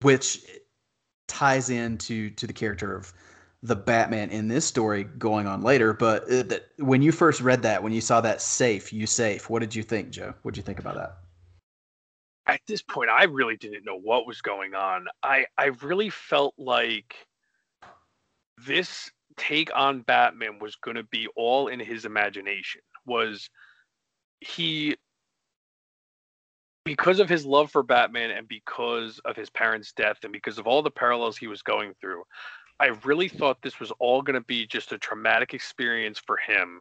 [0.00, 0.44] which
[1.26, 3.12] ties into to the character of
[3.62, 5.92] the Batman in this story going on later.
[5.92, 9.50] But uh, that when you first read that, when you saw that safe you safe,
[9.50, 10.32] what did you think, Joe?
[10.42, 11.18] What did you think about that?
[12.46, 15.06] At this point, I really didn't know what was going on.
[15.22, 17.26] I I really felt like
[18.64, 22.80] this take on Batman was going to be all in his imagination.
[23.04, 23.50] Was
[24.40, 24.96] he
[26.84, 30.66] because of his love for Batman and because of his parents' death and because of
[30.66, 32.22] all the parallels he was going through,
[32.78, 36.80] I really thought this was all going to be just a traumatic experience for him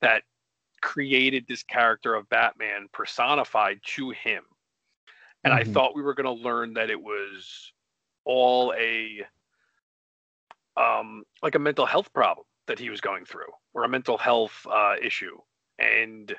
[0.00, 0.24] that
[0.82, 4.42] created this character of Batman personified to him.
[5.44, 5.72] And I Mhm.
[5.72, 7.72] thought we were going to learn that it was
[8.24, 9.26] all a
[10.76, 14.66] um like a mental health problem that he was going through or a mental health
[14.70, 15.36] uh issue
[15.78, 16.34] and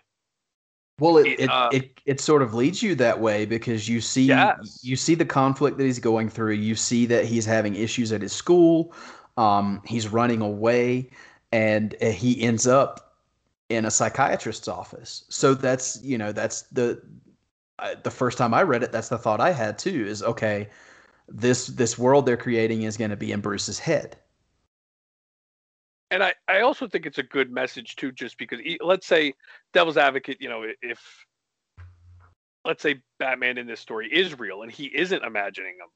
[0.99, 3.99] Well, it It, it, uh, it it sort of leads you that way because you
[3.99, 4.79] see Yes.
[4.81, 6.53] you see the conflict that he's going through.
[6.53, 8.93] You see that he's having issues at his school.
[9.37, 11.09] Um, he's running away,
[11.51, 13.17] and uh, he ends up
[13.69, 15.25] in a psychiatrist's office.
[15.29, 17.01] So that's you know that's the
[17.79, 18.91] uh, the first time I read it.
[18.91, 20.05] That's the thought I had too.
[20.07, 20.69] Is okay,
[21.29, 24.17] this this world they're creating is going to be in Bruce's head.
[26.11, 29.33] And I, I also think it's a good message too just because let's say
[29.73, 30.99] devil's advocate you know if
[32.63, 35.89] let's say batman in this story is real and he isn't imagining them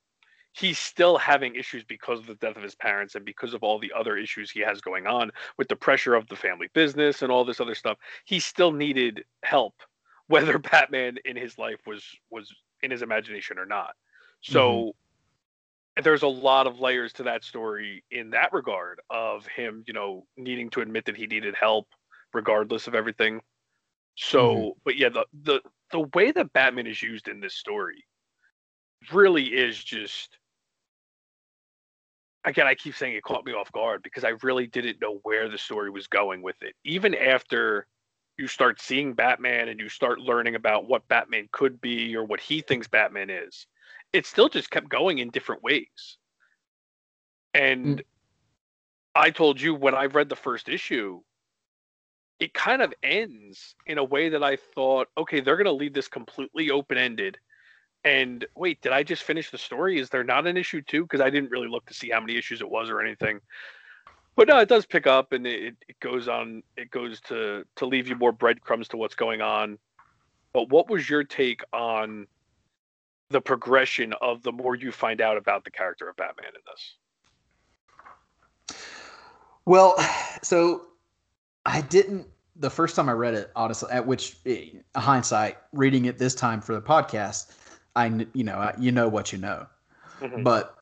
[0.53, 3.79] he's still having issues because of the death of his parents and because of all
[3.79, 7.31] the other issues he has going on with the pressure of the family business and
[7.31, 7.97] all this other stuff.
[8.25, 9.75] He still needed help
[10.27, 13.93] whether batman in his life was was in his imagination or not.
[14.41, 14.89] So mm-hmm.
[16.01, 20.25] There's a lot of layers to that story in that regard of him, you know,
[20.37, 21.87] needing to admit that he needed help
[22.33, 23.35] regardless of everything.
[23.35, 23.41] Mm-hmm.
[24.15, 28.05] So, but yeah, the the the way that Batman is used in this story
[29.11, 30.37] really is just
[32.45, 35.49] again, I keep saying it caught me off guard because I really didn't know where
[35.49, 36.75] the story was going with it.
[36.83, 37.87] Even after
[38.37, 42.39] you start seeing Batman and you start learning about what Batman could be or what
[42.39, 43.67] he thinks Batman is,
[44.13, 46.17] it still just kept going in different ways.
[47.53, 48.03] And mm.
[49.15, 51.21] I told you when I read the first issue,
[52.39, 55.93] it kind of ends in a way that I thought, okay, they're going to leave
[55.93, 57.37] this completely open ended.
[58.05, 59.99] And wait, did I just finish the story?
[59.99, 61.03] Is there not an issue two?
[61.03, 63.41] Because I didn't really look to see how many issues it was or anything.
[64.37, 66.63] But no, it does pick up and it, it goes on.
[66.77, 69.77] It goes to to leave you more breadcrumbs to what's going on.
[70.53, 72.25] But what was your take on
[73.29, 76.95] the progression of the more you find out about the character of Batman in this?
[79.65, 79.95] Well,
[80.41, 80.87] so
[81.65, 84.65] I didn't the first time I read it, honestly, at which eh,
[84.95, 87.53] hindsight, reading it this time for the podcast,
[87.95, 89.67] I you know I- you know what you know,
[90.21, 90.43] Mhm.
[90.43, 90.75] but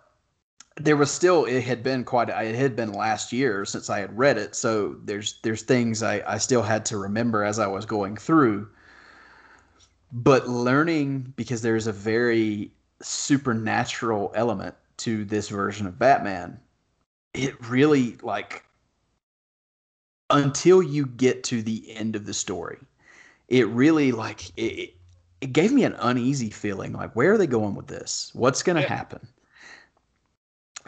[0.78, 4.18] there was still it had been quite it had been last year since I had
[4.18, 7.86] read it, so there's there's things I I still had to remember as I was
[7.86, 8.70] going through,
[10.12, 16.60] but learning because there's a very supernatural element to this version of Batman
[17.34, 18.64] it really like
[20.30, 22.80] until you get to the end of the story
[23.48, 24.94] it really like it,
[25.42, 28.32] it gave me an uneasy feeling like where are they going with this?
[28.34, 28.88] What's going to Yeah.
[28.96, 29.28] happen?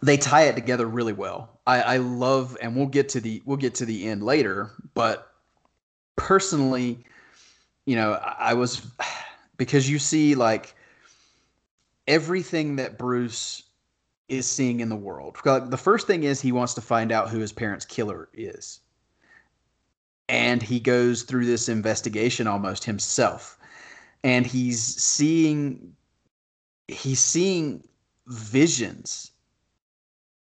[0.01, 1.59] They tie it together really well.
[1.67, 5.31] I, I love and we'll get to the we'll get to the end later but
[6.15, 7.05] personally
[7.89, 8.85] you know i, was
[9.57, 10.75] because you see like
[12.07, 13.63] everything that bruce
[14.29, 15.37] is seeing in the world.
[15.43, 18.79] The first thing is he wants to find out who his parents' killer is.
[20.29, 23.57] And he goes through this investigation almost himself.
[24.23, 25.95] And he's seeing
[26.87, 27.83] he's seeing
[28.27, 29.31] visions.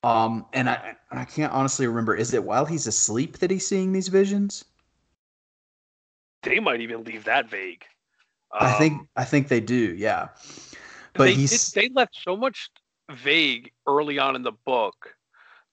[0.02, 3.92] Um and I I can't honestly remember is it while he's asleep that he's seeing
[3.92, 4.66] these visions?
[6.42, 7.84] They might even leave that vague.
[8.52, 10.28] I think Um, I think they do, yeah.
[11.14, 12.70] But they, he's they left so much
[13.10, 15.14] vague early on in the book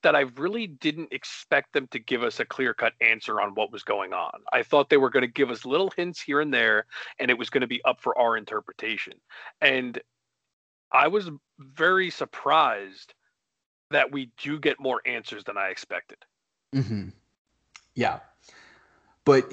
[0.01, 3.71] that I really didn't expect them to give us a clear cut answer on what
[3.71, 4.31] was going on.
[4.53, 6.85] I thought they were going to give us little hints here and there,
[7.19, 9.13] and it was going to be up for our interpretation.
[9.59, 9.99] And
[10.91, 13.13] I was very surprised
[13.91, 16.17] that we do get more answers than I expected.
[16.73, 17.09] hmm
[17.95, 18.19] Yeah,
[19.25, 19.51] but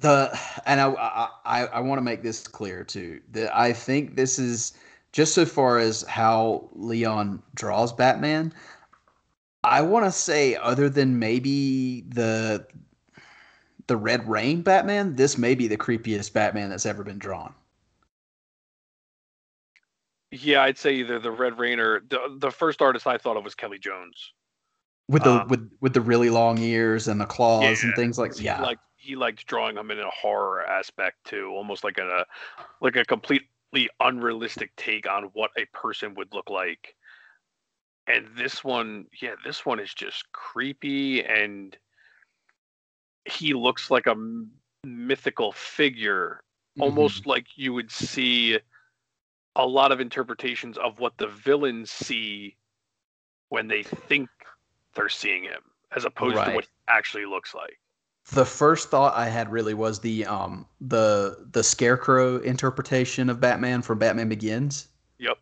[0.00, 4.16] the and I I I, I want to make this clear too that I think
[4.16, 4.72] this is
[5.12, 8.52] just so far as how Leon draws Batman.
[9.64, 12.66] I want to say, other than maybe the
[13.86, 17.54] the Red Rain Batman, this may be the creepiest Batman that's ever been drawn.
[20.32, 23.54] Yeah, I'd say either the Red Rainer, the, the first artist I thought of was
[23.54, 24.32] Kelly Jones.
[25.08, 28.40] With the Um, with with the really long ears and the claws and things like
[28.40, 28.60] yeah.
[28.60, 32.26] liked he liked drawing them in a horror aspect too, almost like a
[32.80, 36.96] like a completely unrealistic take on what a person would look like.
[38.06, 41.76] And this one, yeah, this one is just creepy and
[43.24, 44.52] he looks like a m-
[44.84, 46.42] mythical figure,
[46.76, 46.82] Mhm.
[46.82, 48.58] almost like you would see
[49.56, 52.56] a lot of interpretations of what the villains see
[53.48, 54.28] when they think
[54.94, 55.62] they're seeing him,
[55.94, 57.80] as opposed to what he actually looks like.
[58.32, 63.82] The first thought I had really was the um the the scarecrow interpretation of Batman
[63.82, 64.88] from Batman Begins.
[65.18, 65.38] Yep.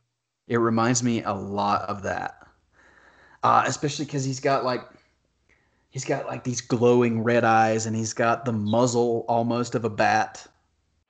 [0.49, 2.47] It reminds me a lot of that,
[3.43, 4.83] uh, especially because he's got like
[5.91, 9.91] he's got like these glowing red eyes and he's got the muzzle almost of a
[9.91, 10.47] bat.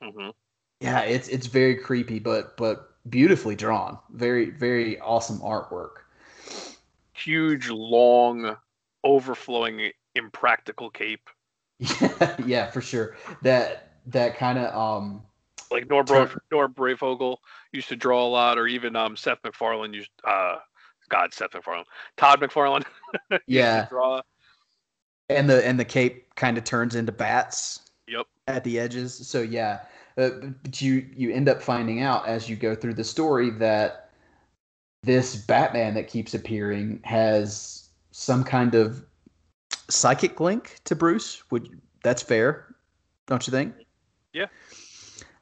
[0.01, 0.31] hmm
[0.81, 3.99] Yeah, it's it's very creepy, but but beautifully drawn.
[4.11, 6.05] Very very awesome artwork.
[7.14, 8.57] Huge, long,
[9.03, 11.29] overflowing, impractical cape.
[11.79, 13.16] Yeah, yeah, for sure.
[13.43, 15.22] That that kind of um
[15.70, 17.39] Like Nor, Tur- Bro- Nor Breyfogle
[17.72, 20.11] used to draw a lot, or even um, Seth MacFarlane used.
[20.25, 20.57] Uh,
[21.09, 21.85] God, Seth MacFarlane,
[22.16, 22.85] Todd McFarlane.
[23.31, 24.20] used to yeah, draw.
[25.29, 27.81] and the and the cape kind of turns into bats.
[28.07, 28.27] Yep.
[28.47, 29.27] At the edges.
[29.27, 29.81] So yeah,
[30.18, 30.31] uh,
[30.62, 34.11] but you you end up finding out as you go through the story that
[35.03, 39.05] this Batman that keeps appearing has some kind of
[39.89, 41.43] psychic link to Bruce.
[41.51, 42.74] Would that's fair,
[43.26, 43.74] don't you think?
[44.32, 44.47] Yeah.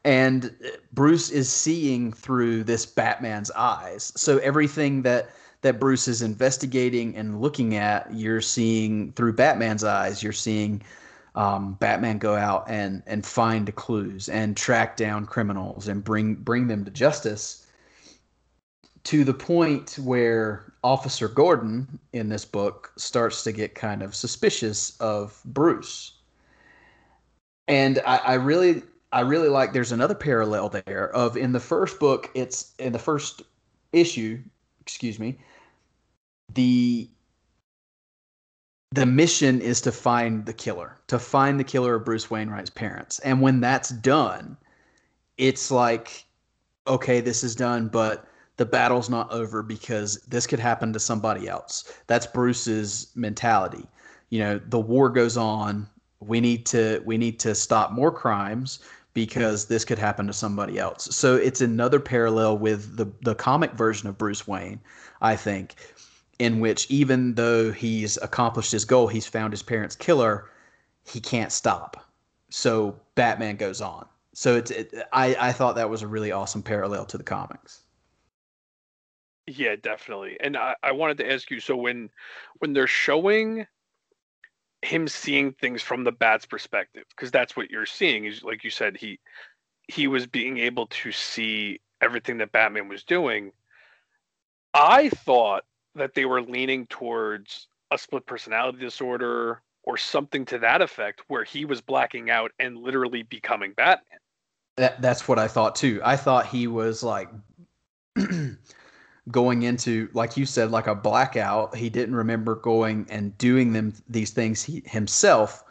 [0.04, 4.12] And uh, Bruce is seeing through this Batman's eyes.
[4.16, 5.30] So everything that
[5.62, 10.22] that Bruce is investigating and looking at, you're seeing through Batman's eyes.
[10.22, 10.82] You're seeing
[11.34, 16.66] um, Batman go out and and find clues and track down criminals and bring bring
[16.66, 17.61] them to justice.
[19.04, 24.96] To the point where Officer Gordon in this book starts to get kind of suspicious
[24.98, 26.18] of Bruce,
[27.66, 28.82] and I, I really
[29.12, 29.72] I really like.
[29.72, 32.30] There's another parallel there of in the first book.
[32.34, 33.42] It's in the first
[33.92, 34.40] issue.
[34.80, 35.38] Excuse me.
[36.54, 37.10] The
[38.92, 43.18] the mission is to find the killer, to find the killer of Bruce Wainwright's parents.
[43.20, 44.56] And when that's done,
[45.38, 46.24] it's like,
[46.86, 48.26] okay, this is done, but
[48.56, 51.92] the battle's not over because this could happen to somebody else.
[52.06, 53.86] That's Bruce's mentality.
[54.30, 55.88] You know, the war goes on.
[56.20, 58.80] We need to we need to stop more crimes
[59.14, 61.14] because this could happen to somebody else.
[61.14, 64.80] So it's another parallel with the the comic version of Bruce Wayne,
[65.20, 65.74] I think,
[66.38, 70.50] in which even though he's accomplished his goal, he's found his parents' killer,
[71.04, 72.04] he can't stop.
[72.50, 74.06] So Batman goes on.
[74.34, 77.81] So it's it, I I thought that was a really awesome parallel to the comics.
[79.46, 80.36] Yeah, definitely.
[80.40, 82.10] And I, I wanted to ask you, so when
[82.58, 83.66] when they're showing
[84.82, 88.70] him seeing things from the bat's perspective, because that's what you're seeing, is like you
[88.70, 89.18] said, he
[89.88, 93.52] he was being able to see everything that Batman was doing.
[94.74, 95.64] I thought
[95.94, 101.44] that they were leaning towards a split personality disorder or something to that effect, where
[101.44, 104.20] he was blacking out and literally becoming Batman.
[104.76, 106.00] That that's what I thought too.
[106.04, 107.28] I thought he was like
[109.30, 111.76] going into like you said like a blackout.
[111.76, 115.64] He didn't remember going and doing them these things he, himself,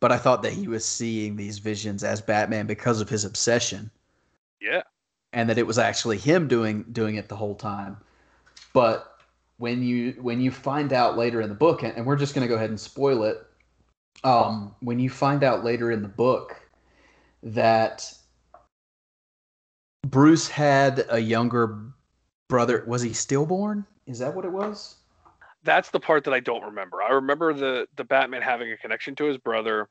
[0.00, 3.90] but I thought that he was seeing these visions as Batman because of his obsession
[4.60, 4.82] Yeah.
[5.32, 7.96] and that it was actually him doing doing it the whole time.
[8.72, 9.20] But
[9.58, 12.42] when you when you find out later in the book and, and we're just going
[12.44, 13.46] to go ahead and spoil it
[14.24, 16.60] um when you find out later in the book
[17.44, 18.12] that
[20.06, 21.78] Bruce had a younger
[22.52, 22.84] brother.
[22.86, 23.84] Was he stillborn?
[24.06, 24.96] Is that what it was?
[25.64, 27.02] that's the part that I don't remember.
[27.02, 29.88] I remember the the Batman having a connection to his brother,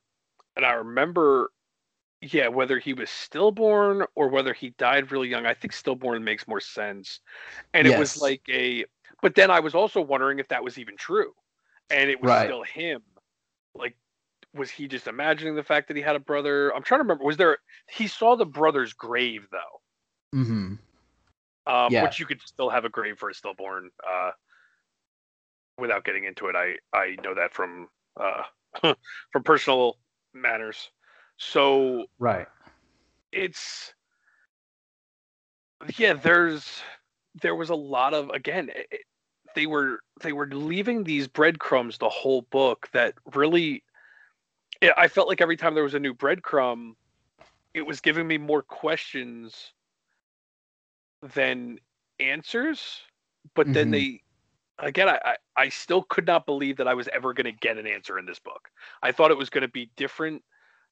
[0.56, 1.52] and I remember,
[2.22, 5.46] yeah, whether he was stillborn or whether he died really young.
[5.46, 7.20] I think stillborn makes more sense,
[7.74, 8.86] and it was like a.
[9.22, 11.34] But then I was also wondering if that was even true,
[11.90, 12.46] and it was Right.
[12.46, 13.02] still him.
[13.76, 13.96] Like,
[14.54, 16.76] was he just imagining the fact that he had a brother?
[16.76, 17.24] I'm trying to remember.
[17.24, 17.60] Was there?
[17.90, 20.76] He saw the brother's grave though, Mm-hmm.
[21.68, 22.02] Um, Yeah.
[22.02, 23.90] which you could still have a grave for a stillborn.
[24.08, 24.32] Uh,
[25.78, 27.90] without getting into it, I I know that from
[28.20, 28.44] uh,
[29.32, 29.98] from personal
[30.34, 30.92] matters.
[31.38, 32.48] So Right.
[33.32, 33.94] it's
[35.98, 36.82] yeah, there's
[37.42, 38.70] there was a lot of again.
[38.74, 39.02] It,
[39.56, 43.84] they were they were leaving these breadcrumbs the whole book that really.
[44.98, 46.94] I felt like every time there was a new breadcrumb,
[47.74, 49.74] it was giving me more questions
[51.22, 51.80] than
[52.20, 53.02] answers.
[53.56, 53.92] But then Mhm.
[53.92, 54.22] they
[54.80, 57.78] again I, I I still could not believe that I was ever going to get
[57.78, 58.70] an answer in this book.
[59.02, 60.44] I thought it was going to be different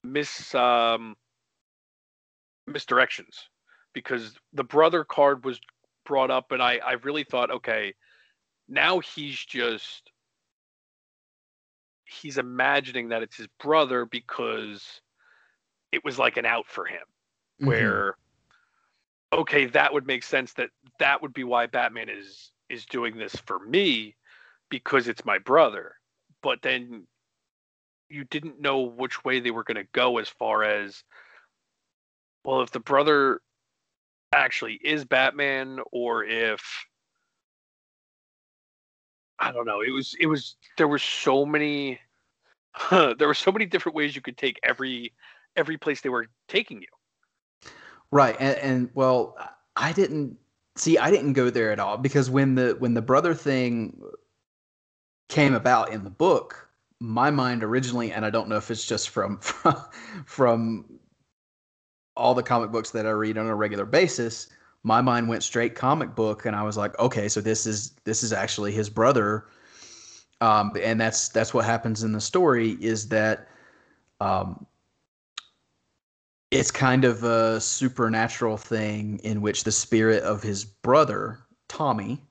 [0.03, 1.15] mis um
[2.69, 3.47] misdirections
[3.93, 5.59] because the brother card was
[6.05, 7.93] brought up and I I really thought okay
[8.67, 10.11] now he's just
[12.05, 15.01] he's imagining that it's his brother because
[15.91, 17.05] it was like an out for him
[17.59, 18.03] Mhm.
[18.03, 18.15] where
[19.33, 20.69] okay that would make sense that
[20.99, 24.15] that would be why batman is is doing this for me
[24.69, 25.93] because it's my brother
[26.41, 27.05] but then
[28.09, 31.03] you didn't know which way they were going to go as far as
[32.43, 33.41] well if the brother
[34.31, 36.85] actually is batman or if
[39.39, 41.99] i don't know it was it was there were so many
[42.91, 45.13] there were so many different ways you could take every
[45.55, 46.87] every place they were taking you.
[48.11, 49.37] Right, and, and well,
[49.75, 50.37] I didn't
[50.75, 50.97] see.
[50.97, 54.01] I didn't go there at all because when the when the brother thing
[55.27, 59.09] came about in the book, my mind originally, and I don't know if it's just
[59.09, 59.75] from from,
[60.25, 60.99] from
[62.17, 64.47] all the comic books that I read on a regular basis,
[64.83, 68.23] my mind went straight comic book, and I was like, okay, so this is this
[68.23, 69.45] is actually his brother,
[70.41, 73.47] um, and that's that's what happens in the story is that.
[74.21, 74.65] Um,
[76.51, 82.23] it's kind of a supernatural thing in which the spirit of his brother Tommy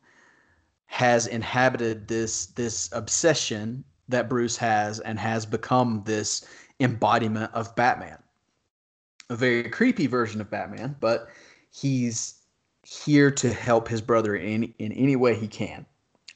[0.87, 6.47] has inhabited this this obsession that Bruce has and has become this
[6.81, 8.19] embodiment of Batman.
[9.31, 11.29] A very creepy version of Batman, but
[11.71, 12.35] he's
[12.83, 15.87] here to help his brother in in any way he can.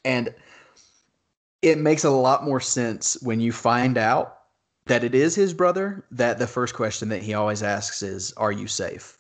[0.05, 0.35] And
[1.63, 4.42] it makes a lot more sense when you find out
[4.87, 8.53] that it is his brother that the first question that he always asks is are
[8.53, 9.19] you safe?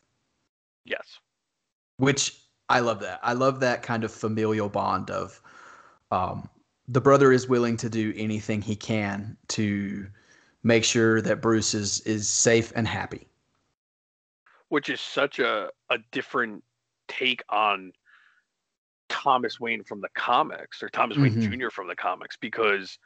[0.85, 1.19] Yes.
[1.99, 3.21] Which I love that.
[3.23, 5.41] I love that kind of familial bond of
[6.11, 6.49] um,
[6.89, 10.07] the brother is willing to do anything he can to
[10.63, 13.29] make sure that Bruce is is safe and happy.
[14.69, 16.65] Which is such a, a different
[17.09, 17.93] take on
[19.09, 21.61] Thomas Wayne from the comics or Thomas Wayne Mhm.
[21.61, 21.71] Jr.
[21.71, 22.99] from the comics because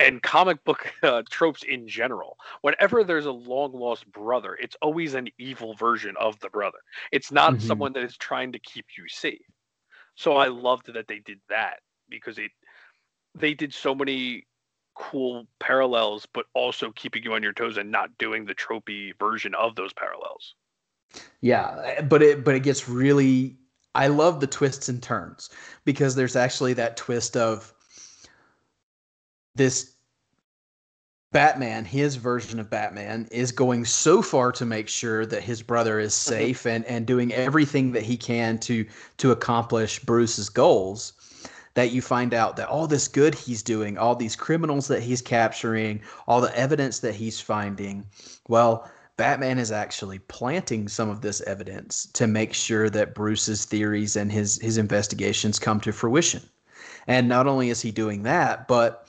[0.00, 2.38] and comic book uh, tropes in general.
[2.62, 6.78] Whenever there's a long lost brother it's always an evil version of the brother.
[7.12, 7.60] It's not Mhm.
[7.60, 9.46] someone that is trying to keep you safe.
[10.16, 12.52] So i loved that they did that because it
[13.34, 14.46] they did so many
[14.94, 19.54] cool parallels but also keeping you on your toes and not doing the tropey version
[19.54, 20.54] of those parallels.
[21.40, 23.58] Yeah, but it but it gets really
[23.94, 25.50] I love the twists and turns
[25.84, 27.73] because there's actually that twist of
[29.54, 29.94] this
[31.32, 35.98] Batman, his version of Batman is going so far to make sure that his brother
[35.98, 36.30] is mm-hmm.
[36.30, 38.86] safe and and doing everything that he can to
[39.16, 41.12] to accomplish Bruce's goals
[41.74, 45.20] that you find out that all this good he's doing, all these criminals that he's
[45.20, 48.06] capturing, all the evidence that he's finding,
[48.48, 54.14] well, Batman is actually planting some of this evidence to make sure that Bruce's theories
[54.14, 56.42] and his his investigations come to fruition.
[57.08, 59.08] And not only is he doing that, but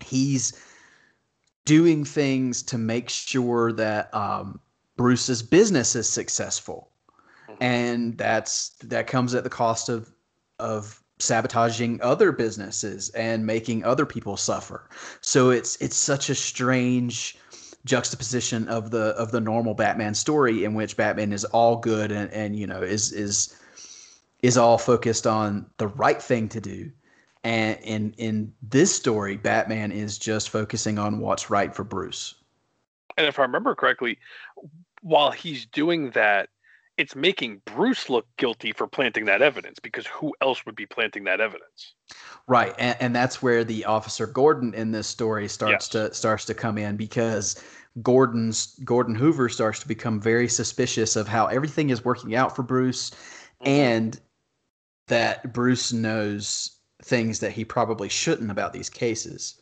[0.00, 0.52] he's
[1.64, 4.60] doing things to make sure that um,
[4.96, 6.90] Bruce's business is successful,
[7.60, 10.10] and that's that comes at the cost of
[10.58, 14.88] of sabotaging other businesses and making other people suffer.
[15.20, 17.36] So it's it's such a strange
[17.84, 22.30] juxtaposition of the of the normal Batman story in which Batman is all good and
[22.32, 23.54] and you know is is
[24.42, 26.90] is all focused on the right thing to do.
[27.44, 32.34] And in in this story, Batman is just focusing on what's right for Bruce.
[33.16, 34.18] and if i remember correctly
[35.02, 36.48] while he's doing that
[36.96, 41.24] it's making bruce look guilty for planting that evidence because who else would be planting
[41.24, 41.94] that evidence
[42.46, 46.08] Right, and, and that's where the officer Gordon in this story starts Yes.
[46.10, 47.62] to starts to come in because
[48.00, 52.62] Gordon's Gordon Hoover starts to become very suspicious of how everything is working out for
[52.62, 53.68] Bruce, mm-hmm.
[53.68, 54.20] and
[55.08, 59.60] that Bruce knows things that he probably shouldn't about these cases.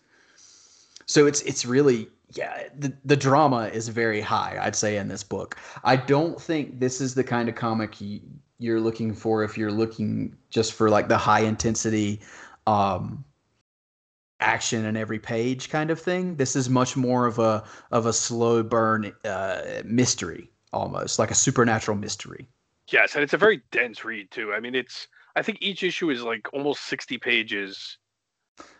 [1.07, 5.22] So it's it's really yeah the, the drama is very high I'd say in this
[5.22, 5.57] book.
[5.84, 8.20] I don't think this is the kind of comic you,
[8.59, 12.20] you're looking for if you're looking just for like the high intensity
[12.66, 13.24] um
[14.41, 16.37] action in every page kind of thing.
[16.37, 21.34] This is much more of a of a slow burn uh mystery almost like a
[21.34, 22.49] supernatural mystery.
[22.91, 26.11] yes and it's a very dense read too i mean it's i think each issue
[26.11, 27.99] is like almost 60 pages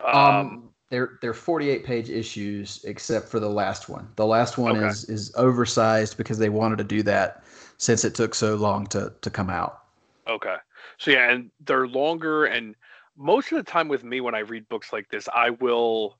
[0.05, 4.09] um, Um, they're they're 48 page issues except for the last one.
[4.15, 4.75] The last one Okay.
[4.75, 7.43] is is oversized because they wanted to do that
[7.77, 9.83] since it took so long to to come out.
[10.27, 10.55] Okay.
[10.97, 12.75] So yeah, and they're longer and
[13.15, 16.19] most of the time with me when I read books like this, I will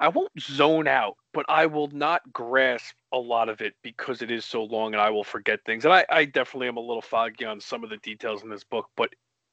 [0.00, 4.30] I won't zone out, but I will not grasp a lot of it because it
[4.30, 5.84] is so long and I will forget things.
[5.84, 8.64] And I, I definitely am a little foggy on some of the details in this
[8.64, 9.10] book, but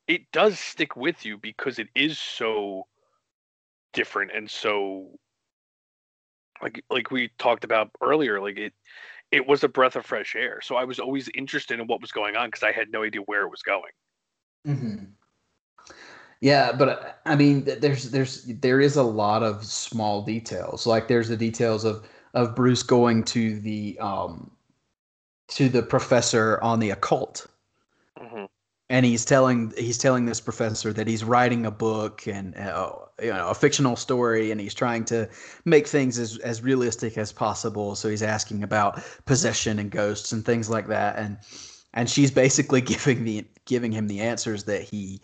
[0.07, 2.85] it does stick with you because it is so
[3.93, 5.07] different and so
[6.61, 8.73] like like we talked about earlier, like it
[9.31, 10.59] it was a breath of fresh air.
[10.61, 13.21] So I was always interested in what was going on because I had no idea
[13.21, 13.91] where it was going.
[14.65, 15.05] Mm-hmm.
[16.39, 20.85] Yeah, but I mean, there's there's there is a lot of small details.
[20.85, 22.07] Like there's the details of
[22.37, 24.51] of Bruce going to the um
[25.49, 27.47] to the professor on the occult.
[28.17, 28.45] Hmm
[28.89, 33.29] and he's telling he's telling this professor that he's writing a book and uh, you
[33.29, 35.27] know a fictional story and he's trying to
[35.65, 37.95] make things as as realistic as possible.
[37.95, 41.17] So he's asking about possession and ghosts and things like that.
[41.17, 41.37] And
[41.93, 45.21] and she's basically giving the giving him the answers that he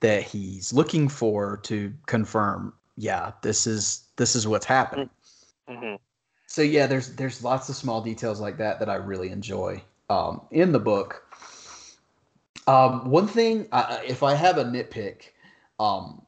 [0.00, 5.08] that he's looking for to confirm yeah this is this is what's happening.
[5.68, 5.94] Hmm
[6.46, 10.42] so yeah there's there's lots of small details like that that i really enjoy um,
[10.52, 11.24] in the book.
[12.68, 15.32] Um, one thing if i have a nitpick
[15.78, 16.22] um,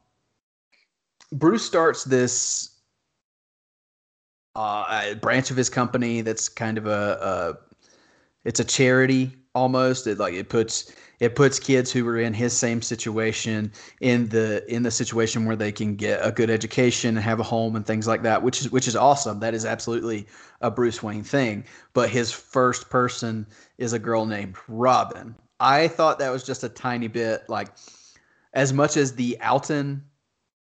[1.31, 2.75] bruce starts this
[4.55, 7.77] uh, branch of his company that's kind of a, a
[8.45, 12.55] it's a charity almost it like it puts it puts kids who are in his
[12.55, 17.23] same situation in the in the situation where they can get a good education and
[17.23, 19.39] have a home and things like that which is which is awesome.
[19.39, 20.27] That is absolutely
[20.61, 21.65] a bruce wayne thing.
[21.93, 23.47] But his first person
[23.77, 25.35] is a girl named robin.
[25.59, 27.69] I thought that was just a tiny bit like
[28.53, 30.03] as much as the alton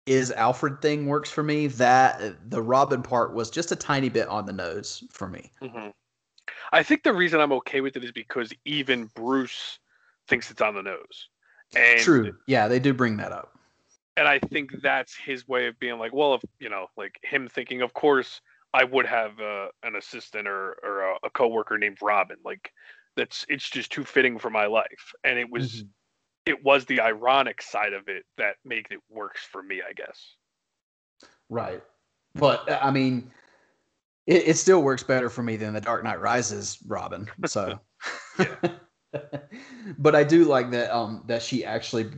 [0.06, 4.28] is alfred thing works for me that the robin part was just a tiny bit
[4.28, 5.52] on the nose for me.
[5.62, 5.90] Hmm
[6.72, 9.80] I think the reason I'm okay with it is because even Bruce
[10.28, 11.30] thinks it's on the nose.
[11.76, 13.58] And true yeah they do bring that up
[14.18, 17.48] and I think that's his way of being like, well, if you know, like him
[17.48, 18.42] thinking, of course,
[18.74, 22.38] I would have uh, an assistant or or a, a coworker named Robin.
[22.44, 22.74] Like
[23.16, 25.88] that's it's just too fitting for my life, and it was Mhm.
[26.48, 30.36] it was the ironic side of it that made it works for me, I guess.
[31.50, 31.84] Right.
[32.34, 33.32] But uh, I mean,
[34.28, 37.28] it, it still works better for me than the Dark Knight Rises Robin.
[37.46, 37.80] So,
[39.98, 42.12] but I do like that um that she actually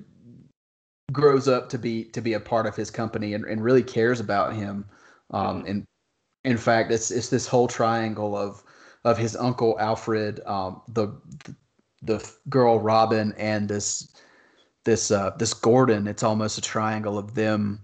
[1.12, 4.20] grows up to be to be a part of his company and, and really cares
[4.20, 4.86] about him.
[5.32, 5.86] Um, and
[6.44, 8.64] in fact, it's it's this whole triangle of
[9.06, 11.10] of his uncle Alfred, um, the
[12.02, 14.14] the girl Robin, and this
[14.84, 16.08] this uh, this Gordon.
[16.08, 17.82] It's almost a triangle of them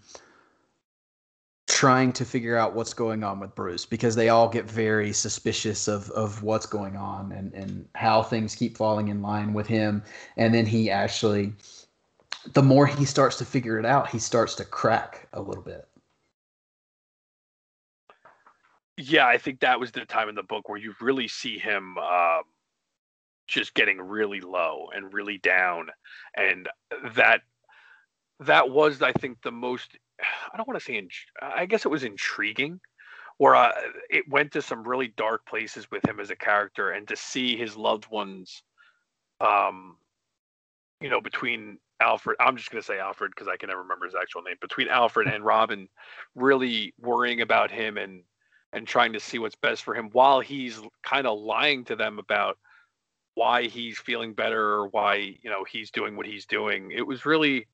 [1.76, 5.89] trying to figure out what's going on with Bruce because they all get very suspicious
[5.89, 10.01] of of what's going on and and how things keep falling in line with him
[10.38, 11.51] and then he actually
[12.53, 15.86] the more he starts to figure it out he starts to crack a little bit
[18.97, 21.97] Yeah, I think that was the time in the book where you really see him
[21.97, 22.43] um,
[23.47, 25.89] just getting really low and really down,
[26.38, 26.69] and
[27.15, 27.41] that
[28.39, 29.97] that was, I think, the most.
[30.53, 31.09] I don't want to say, in,
[31.41, 32.80] I guess it was intriguing,
[33.38, 33.72] where uh,
[34.09, 37.57] it went to some really dark places with him as a character, and to see
[37.57, 38.63] his loved ones,
[39.41, 39.97] um,
[41.01, 44.05] you know, between Alfred, I'm just going to say Alfred because I can never remember
[44.05, 45.88] his actual name, between Alfred and Robin,
[46.36, 48.24] really worrying about him and
[48.74, 52.20] and trying to see what's best for him while he's kind of lying to them
[52.20, 52.57] about
[53.36, 56.91] why he's feeling better or why you know he's doing what he's doing.
[56.91, 57.68] It was really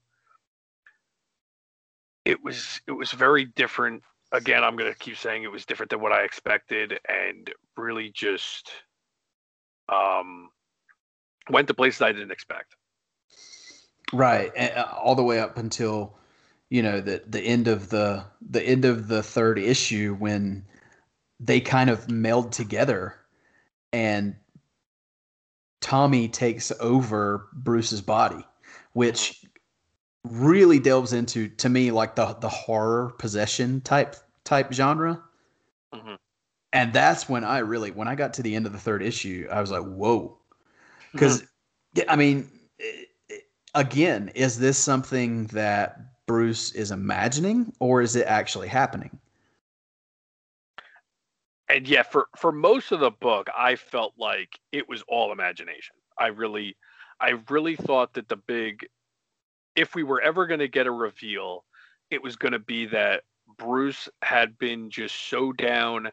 [2.31, 4.01] it was it was very different.
[4.33, 8.11] Again i'm going to keep saying it was different than what i expected and really
[8.15, 8.71] just
[9.89, 10.49] um
[11.49, 12.75] went to places i didn't expect.
[14.13, 16.15] Right and, all the way up until
[16.69, 20.63] you know the the end of the the end of the third issue when
[21.41, 23.15] they kind of meld together
[23.91, 24.37] and
[25.81, 28.45] Tommy takes over Bruce's body,
[28.93, 29.40] which
[30.23, 35.21] really delves into to me like the the horror possession type type genre.
[35.93, 36.17] Mhm.
[36.73, 39.47] And that's when I really when I got to the end of the third issue,
[39.51, 40.37] I was like, "Whoa."
[41.17, 41.43] Cuz
[42.07, 42.49] I mean,
[42.79, 43.41] i- i-
[43.75, 49.19] again, is this something that Bruce is imagining or is it actually happening?
[51.71, 55.95] and yeah for for most of the book i felt like it was all imagination
[56.17, 56.75] i really
[57.19, 58.87] i really thought that the big
[59.75, 61.63] if we were ever going to get a reveal
[62.09, 63.23] it was going to be that
[63.57, 66.09] bruce had been just so down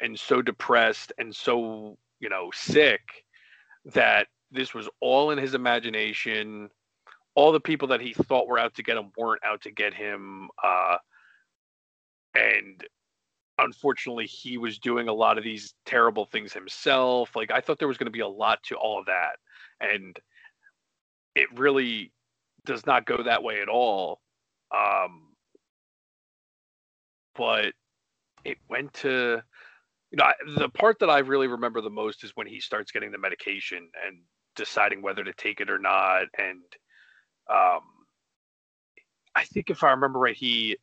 [0.00, 3.00] and so depressed and so you know sick
[3.84, 6.70] that this was all in his imagination.
[7.34, 9.94] All the people that he thought were out to get him weren't out to get
[9.94, 10.96] him uh
[12.34, 12.84] and
[13.58, 17.36] unfortunately he was doing a lot of these terrible things himself.
[17.36, 19.36] Like i thought there was going to be a lot to all of that
[19.80, 20.18] and
[21.34, 22.12] it really
[22.64, 24.20] does not go that way at all.
[24.74, 25.26] Um
[27.36, 27.72] but
[28.44, 29.40] it went to
[30.10, 33.10] you know the part that i really remember the most is when he starts getting
[33.10, 34.18] the medication and
[34.56, 36.24] deciding whether to take it or not.
[36.38, 36.62] And
[37.50, 37.82] um
[39.34, 40.76] i think if i remember right he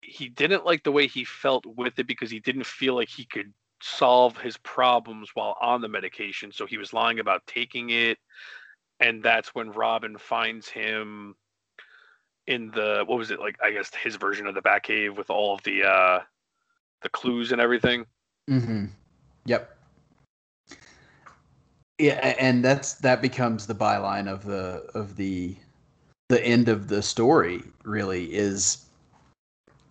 [0.00, 3.24] he didn't like the way he felt with it because he didn't feel like he
[3.24, 6.52] could solve his problems while on the medication.
[6.52, 8.18] So he was lying about taking it
[9.00, 11.34] and that's when Robin finds him
[12.46, 13.56] in the what was it like?
[13.62, 16.20] I guess his version of the Batcave with all of the uh
[17.02, 18.06] the clues and everything.
[18.50, 18.86] Mm-hmm.
[19.44, 19.76] Yep.
[21.98, 25.56] Yeah, and that's that becomes the byline of the of the
[26.28, 27.62] the end of the story.
[27.84, 28.84] Really, is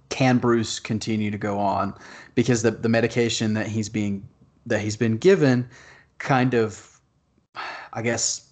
[0.09, 1.93] can Bruce continue to go on
[2.33, 4.27] because the the medication that he's being
[4.65, 5.67] that he's been given
[6.17, 6.99] kind of,
[7.93, 8.46] I guess,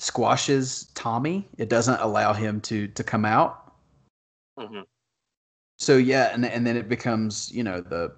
[0.00, 1.46] squashes Tommy.
[1.58, 3.72] It doesn't allow him to to come out.
[4.58, 4.80] hmm
[5.78, 8.12] so yeah and, and then it becomes you know the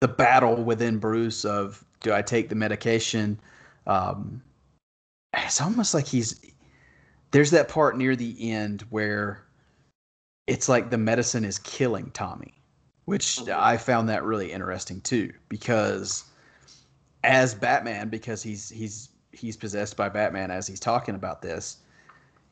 [0.00, 3.38] the battle within bruce of do i take the medication
[3.86, 4.42] um
[5.34, 6.40] it's almost like he's
[7.30, 9.44] there's that part near the end where
[10.48, 12.54] it's like the medicine is killing tommy
[13.04, 13.52] which Mhm.
[13.54, 16.24] i found that really interesting too because
[17.22, 21.78] as batman because he's he's he's possessed by batman as he's talking about this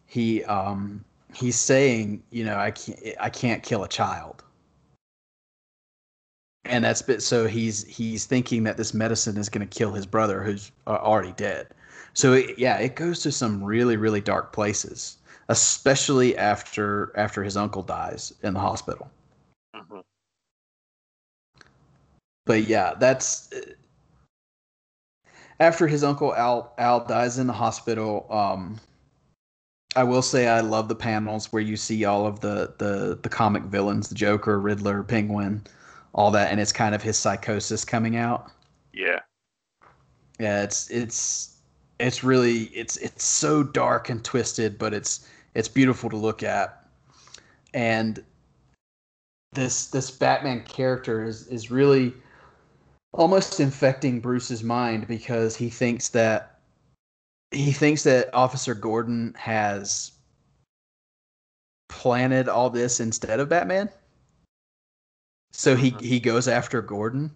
[0.07, 1.05] he um
[1.35, 4.45] he's saying, you know, I can't I can't kill a child.
[6.65, 10.07] And that's bit so he's he's thinking that this medicine is going to kill his
[10.07, 11.69] brother who's uh, already dead.
[12.15, 15.17] So it, yeah, it goes to some really really dark places,
[15.49, 19.11] especially after after his uncle dies in the hospital.
[19.75, 20.01] hmm
[22.45, 23.49] But yeah, that's
[25.63, 28.27] after his uncle Al Al dies in the hospital.
[28.31, 28.81] Um,
[29.95, 33.29] I will say I love the panels where you see all of the the the
[33.29, 35.63] comic villains, the Joker, Riddler, Penguin,
[36.15, 38.51] all that, and it's kind of his psychosis coming out.
[38.93, 39.21] Yeah.
[40.41, 41.59] Yeah, it's it's
[42.01, 46.85] it's really it's it's so dark and twisted, but it's it's beautiful to look at.
[47.73, 48.25] And
[49.53, 52.15] this this Batman character is is really
[53.13, 56.59] almost infecting Bruce's mind because he thinks that
[57.51, 60.13] he thinks that Officer Gordon has
[61.89, 63.91] planted all this instead of Batman.
[65.53, 66.01] So he Mhm.
[66.01, 67.31] he goes after Gordon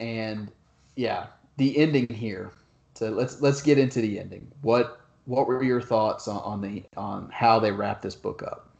[0.00, 0.50] and
[0.96, 1.26] yeah,
[1.58, 2.52] the ending here.
[2.94, 4.50] So let's let's get into the ending.
[4.62, 8.70] What what were your thoughts on, on the on how they wrap this book up?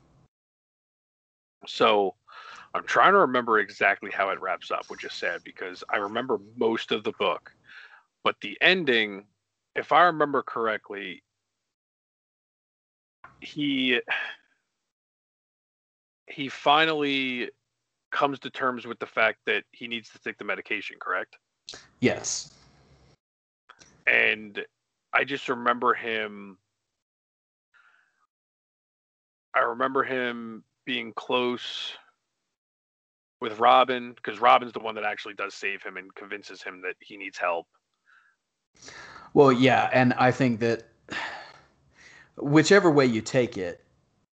[1.67, 2.15] So
[2.75, 6.39] I'm trying to remember exactly how it wraps up, which is sad because I remember
[6.57, 7.53] most of the book.
[8.25, 9.27] But the ending,
[9.77, 11.23] if I remember correctly,
[13.41, 14.01] he
[16.29, 17.51] he finally
[18.11, 21.37] comes to terms with the fact that he needs to take the medication, correct?
[22.01, 22.51] Yes.
[24.07, 24.65] and
[25.13, 26.59] I just remember him.
[29.55, 31.93] I remember him being close
[33.45, 36.95] with Robin because Robin's the one that actually does save him and convinces him that
[36.99, 37.67] he needs help.
[39.35, 40.85] Well, yeah, and I think that
[42.37, 43.85] whichever way you take it,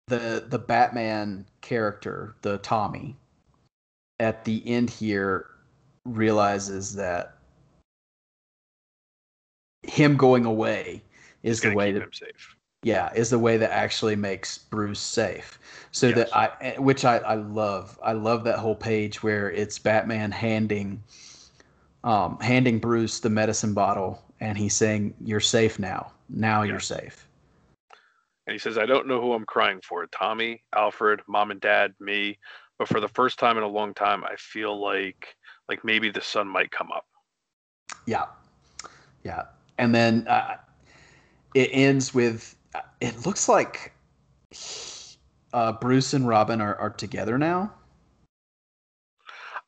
[0.07, 3.17] the the Batman character, the Tommy,
[4.21, 5.51] at the end here
[6.07, 7.37] realizes that
[9.83, 11.03] him going away
[11.43, 12.57] is the way keep that him safe.
[12.85, 15.59] Yeah is the way that actually makes bruce safe.
[15.91, 16.17] So Yes.
[16.17, 17.99] that i eh, which I, I love.
[18.03, 21.03] I love that whole page where it's batman handing
[22.05, 26.13] um handing bruce the medicine bottle and he's saying you're safe now.
[26.29, 27.27] Now you're safe.
[28.47, 30.07] And he says, I don't know who I'm crying for.
[30.07, 32.39] Tommy, Alfred, mom and dad, me.
[32.79, 35.35] But for the first time in a long time, I feel like
[35.69, 37.07] like maybe the sun might come up.
[38.07, 38.27] yeah.
[39.23, 39.45] Yeah.
[39.79, 40.57] And then uh,
[41.55, 42.55] it ends with
[43.01, 43.93] it looks like
[45.53, 47.73] uh, bruce and robin are, are together now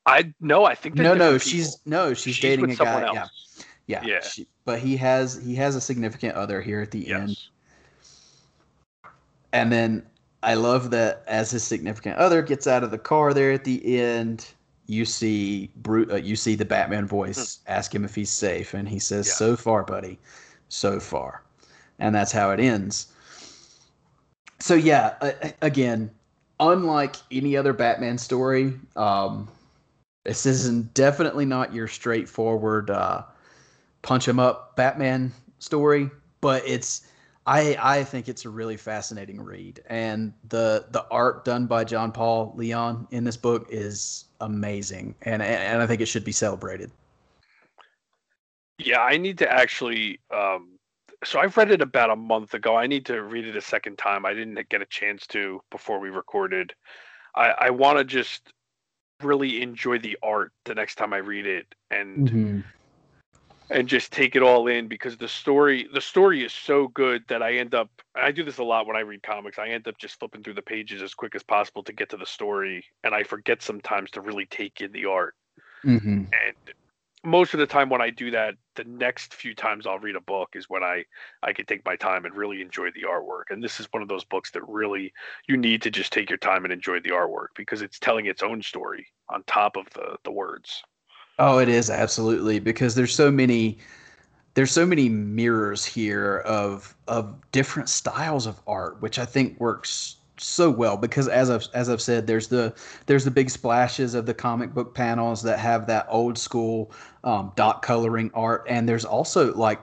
[0.08, 1.90] I no, I think no no she's people.
[1.90, 3.26] no she's, dating a guy someone yeah.
[3.88, 4.20] Yeah, Yeah.
[4.20, 7.36] She, but he has he has a significant other here at the end,
[9.52, 10.04] and then
[10.42, 14.00] I love that as his significant other gets out of the car there at the
[14.00, 14.46] end,
[14.86, 18.88] you see Bru- uh, you see the Batman voice ask him if he's safe, and
[18.88, 19.30] he says, Hmm.
[19.30, 19.34] Yeah.
[19.34, 20.18] "So far, buddy,
[20.68, 21.42] so far,"
[21.98, 23.08] and that's how it ends.
[24.58, 25.32] So yeah,
[25.62, 26.10] again,
[26.60, 29.48] unlike any other Batman story, um,
[30.24, 33.22] this isn't definitely not your straightforward uh,
[34.26, 37.06] him up Batman story, but it's
[37.46, 42.10] I I think it's a really fascinating read, and the the art done by John
[42.12, 46.90] Paul Leon in this book is amazing, and and I think it should be celebrated.
[48.78, 50.20] Yeah, I need to actually.
[50.34, 50.75] Um,
[51.24, 52.76] so I've read it about a month ago.
[52.76, 54.26] I need to read it a second time.
[54.26, 56.74] I didn't get a chance to before we recorded.
[57.34, 58.52] I, I want to just
[59.22, 62.64] really enjoy the art the next time I read it, and
[63.70, 67.42] and just take it all in because the story the story is so good that
[67.42, 69.58] I end up I do this a lot when I read comics.
[69.58, 72.16] I end up just flipping through the pages as quick as possible to get to
[72.16, 75.34] the story and I forget sometimes to really take in the art.
[75.84, 76.08] Mm-hmm.
[76.08, 76.74] And
[77.26, 80.20] most of the time when I do that, the next few times I'll read a
[80.20, 81.04] book is when I
[81.42, 83.50] I can take my time and really enjoy the artwork.
[83.50, 85.12] And this is one of those books that really
[85.48, 88.42] you need to just take your time and enjoy the artwork because it's telling its
[88.42, 90.82] own story on top of the the words.
[91.38, 93.78] Oh, it is absolutely because there's so many
[94.54, 100.16] there's so many mirrors here of of different styles of art, which I think works
[100.38, 102.74] so well because as I've as I've said, there's the
[103.06, 106.92] there's the big splashes of the comic book panels that have that old school
[107.24, 109.80] um, dot coloring art, and there's also like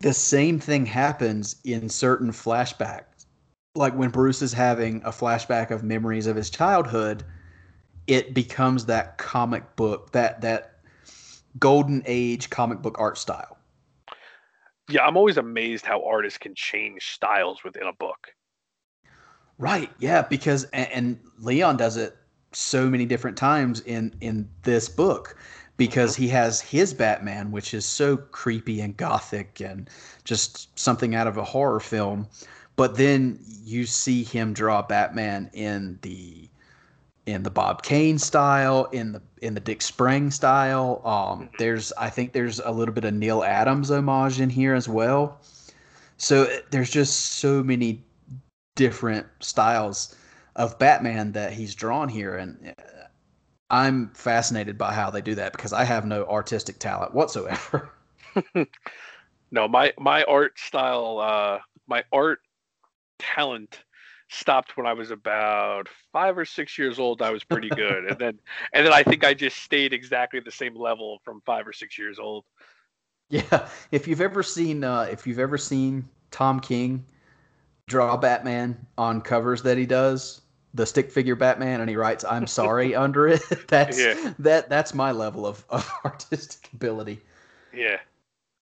[0.00, 3.26] the same thing happens in certain flashbacks,
[3.74, 7.24] like when Bruce is having a flashback of memories of his childhood
[8.06, 10.80] it becomes that comic book that that
[11.58, 13.58] golden age comic book art style.
[14.88, 18.34] Yeah, I'm always amazed how artists can change styles within a book.
[19.58, 19.90] Right.
[19.98, 22.16] Yeah, because and, and Leon does it
[22.52, 25.36] so many different times in in this book
[25.76, 29.90] because he has his Batman, which is so creepy and gothic and
[30.24, 32.28] just something out of a horror film.
[32.76, 36.48] But then you see him draw Batman in the
[37.26, 41.00] in the Bob Kane style, in the in the Dick Sprang style.
[41.04, 44.88] Um, there's I think there's a little bit of Neal Adams homage in here as
[44.88, 45.40] well.
[46.16, 48.02] So there's just so many
[48.74, 50.16] different styles
[50.56, 53.04] of Batman that he's drawn here, and uh,
[53.70, 57.90] I'm fascinated by how they do that because I have no artistic talent whatsoever.
[59.50, 62.40] no, my my art style, uh, my art
[63.18, 63.84] talent
[64.28, 67.22] stopped when I was about five or six years old.
[67.22, 68.38] I was pretty good, and then
[68.72, 71.98] and then I think I just stayed exactly the same level from five or six
[71.98, 72.44] years old.
[73.30, 77.04] Yeah, if you've ever seen uh, if you've ever seen Tom King
[77.86, 80.42] draw Batman on covers that he does,
[80.74, 83.42] the stick figure Batman, and he writes "I'm sorry" under it.
[83.68, 84.32] That's Yeah.
[84.38, 87.22] that that's my level of, of artistic ability.
[87.72, 87.98] Yeah,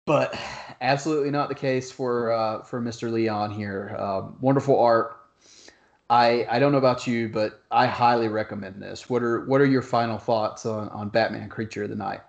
[0.07, 0.39] but
[0.81, 3.11] absolutely not the case for uh, for Mr.
[3.11, 3.95] Leon here.
[3.99, 5.16] Um, wonderful art.
[6.11, 9.11] I I don't know about you, but I highly recommend this.
[9.11, 12.21] What are what are your final thoughts on on Batman Creature of the Night?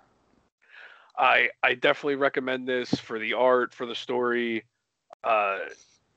[1.16, 4.64] I I definitely recommend this for the art, for the story,
[5.24, 5.58] uh,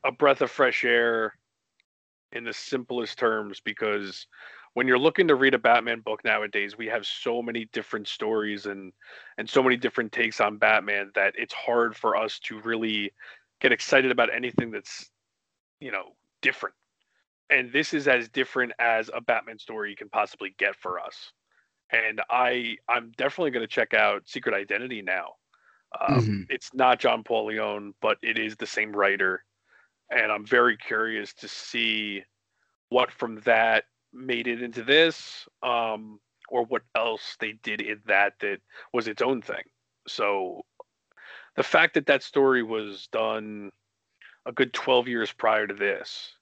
[0.04, 1.34] a breath of fresh air,
[2.32, 3.60] in the simplest terms.
[3.60, 4.26] Because
[4.74, 8.66] when you're looking to read a Batman book nowadays, we have so many different stories
[8.66, 8.92] and
[9.38, 13.12] and so many different takes on Batman that it's hard for us to really
[13.60, 15.10] get excited about anything that's
[15.80, 16.74] you know different.
[17.50, 21.32] And this is as different as a Batman story you can possibly get for us
[21.90, 25.34] and I I'm definitely going to check out Secret Identity now.
[26.00, 26.46] Um, Mhm.
[26.48, 29.44] It's not John Paul Leon, but it is the same writer,
[30.10, 32.22] and I'm very curious to see
[32.88, 38.34] what from that made it into this, um, or what else they did in that
[38.40, 38.60] that
[38.92, 39.62] was its own thing.
[40.06, 40.64] So
[41.56, 43.70] the fact that that story was done
[44.46, 46.34] a good 12 years prior to this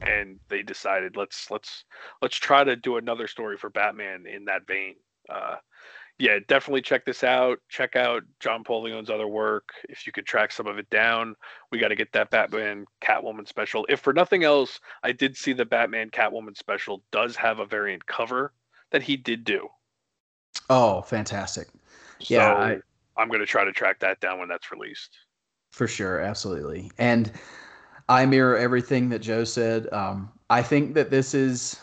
[0.00, 1.84] and they decided let's let's
[2.22, 4.94] let's try to do another story for Batman in that vein.
[5.28, 5.56] Uh,
[6.18, 7.60] yeah, definitely check this out.
[7.68, 11.36] Check out John Paul Leon's other work if you could track some of it down.
[11.70, 13.86] We got to get that Batman Catwoman special.
[13.88, 18.04] If for nothing else, I did see the Batman Catwoman special does have a variant
[18.06, 18.52] cover
[18.90, 19.68] that he did do.
[20.70, 21.68] Oh, fantastic!
[22.20, 22.80] So Yeah, I-
[23.16, 25.18] I'm going to try to track that down when that's released.
[25.70, 26.90] For sure, absolutely.
[26.98, 27.30] And
[28.08, 29.92] I mirror everything that Joe said.
[29.92, 31.78] Um, I think that this is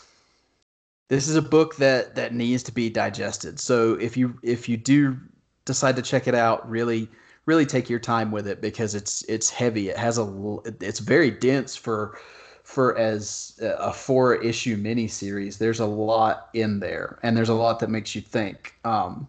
[1.07, 3.59] this is a book that that needs to be digested.
[3.59, 5.17] So if you if you do
[5.65, 7.09] decide to check it out, really
[7.45, 9.89] really take your time with it because it's it's heavy.
[9.89, 12.17] It has a it's very dense for
[12.63, 15.57] for as a four issue miniseries.
[15.57, 18.75] There's a lot in there, and there's a lot that makes you think.
[18.83, 19.27] Um,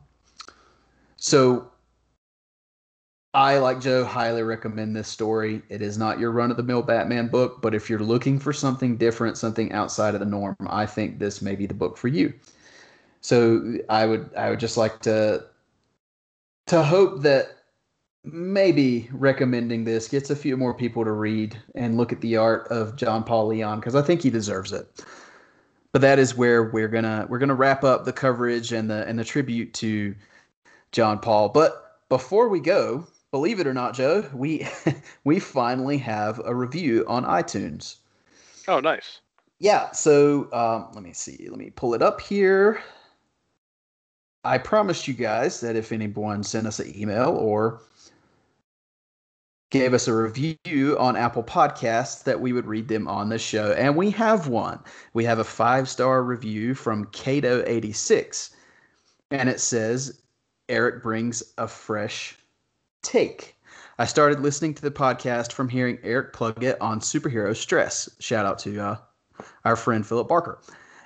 [1.16, 1.70] so
[3.34, 5.60] I, like Joe, highly recommend this story.
[5.68, 8.52] It is not your run of the mill Batman book, but if you're looking for
[8.52, 12.08] something different, something outside of the norm, I think this may be the book for
[12.08, 12.32] you.
[13.20, 15.44] So I would I would just like to
[16.68, 17.56] to hope that
[18.24, 22.66] maybe recommending this gets a few more people to read and look at the art
[22.68, 25.04] of John Paul Leon because I think he deserves it.
[25.92, 29.18] But that is where we're gonna we're gonna wrap up the coverage and the and
[29.18, 30.14] the tribute to
[30.92, 31.48] John Paul.
[31.50, 33.06] But before we go,
[33.36, 34.66] believe it or not, Joe, we
[35.24, 37.96] we finally have a review on iTunes.
[38.66, 39.20] Oh, nice.
[39.58, 41.46] Yeah, so um, let me see.
[41.50, 42.80] Let me pull it up here.
[44.42, 47.82] I promised you guys that if anyone sent us an email or
[49.70, 53.72] gave us a review on Apple Podcasts that we would read them on the show.
[53.72, 54.78] And we have one.
[55.12, 58.54] We have a five star review from Cato86.
[59.30, 60.22] And it says,
[60.70, 62.38] Eric brings a fresh
[63.06, 63.56] take.
[63.98, 68.10] I started listening to the podcast from hearing Eric plug it on superhero stress.
[68.18, 68.96] Shout out to uh,
[69.64, 70.60] our friend Philip Barker.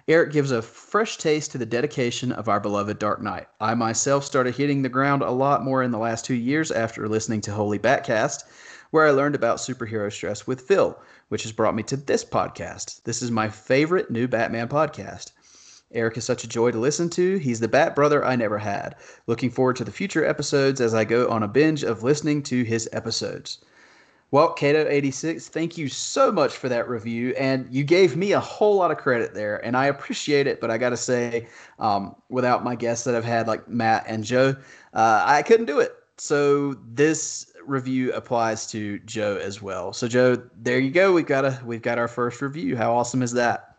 [0.09, 3.47] Eric gives a fresh taste to the dedication of our beloved Dark Knight.
[3.61, 7.07] I myself started hitting the ground a lot more in the last two years after
[7.07, 8.45] listening to Holy Batcast,
[8.91, 10.99] where I learned about superhero stress with Phil,
[11.29, 13.03] which has brought me to this podcast.
[13.05, 15.33] This is my favorite new Batman podcast.
[15.93, 17.39] Eric is such a joy to listen to.
[17.39, 18.95] He's the Bat brother I never had.
[19.27, 22.63] Looking forward to the future episodes as I go on a binge of listening to
[22.63, 23.59] his episodes.
[24.33, 27.35] Well, Cato86, thank you so much for that review.
[27.37, 30.61] And you gave me a whole lot of credit there, and I appreciate it.
[30.61, 31.49] But I got to say,
[31.81, 34.55] um, without my guests that I've had, like Matt and Joe,
[34.95, 35.97] uh, I couldn't do it.
[36.19, 39.93] So this review applies to Joe as well.
[39.93, 41.13] So Joe, there you go.
[41.13, 42.77] We've got a we've got our first review.
[42.77, 43.70] How awesome is that?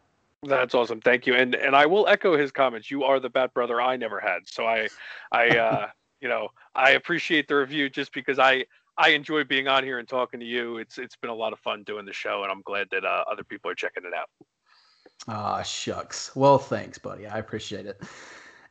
[0.43, 1.01] That's awesome.
[1.01, 1.35] Thank you.
[1.35, 2.89] And and I will echo his comments.
[2.89, 4.39] You are the bat brother I never had.
[4.45, 4.87] So I
[5.31, 5.87] I uh
[6.19, 8.65] you know, I appreciate the review just because I
[8.97, 10.77] I enjoy being on here and talking to you.
[10.77, 13.23] It's it's been a lot of fun doing the show, and I'm glad that uh,
[13.31, 14.29] other people are checking it out.
[15.27, 16.35] Ah, shucks.
[16.35, 17.27] Well, thanks, buddy.
[17.27, 18.01] I appreciate it.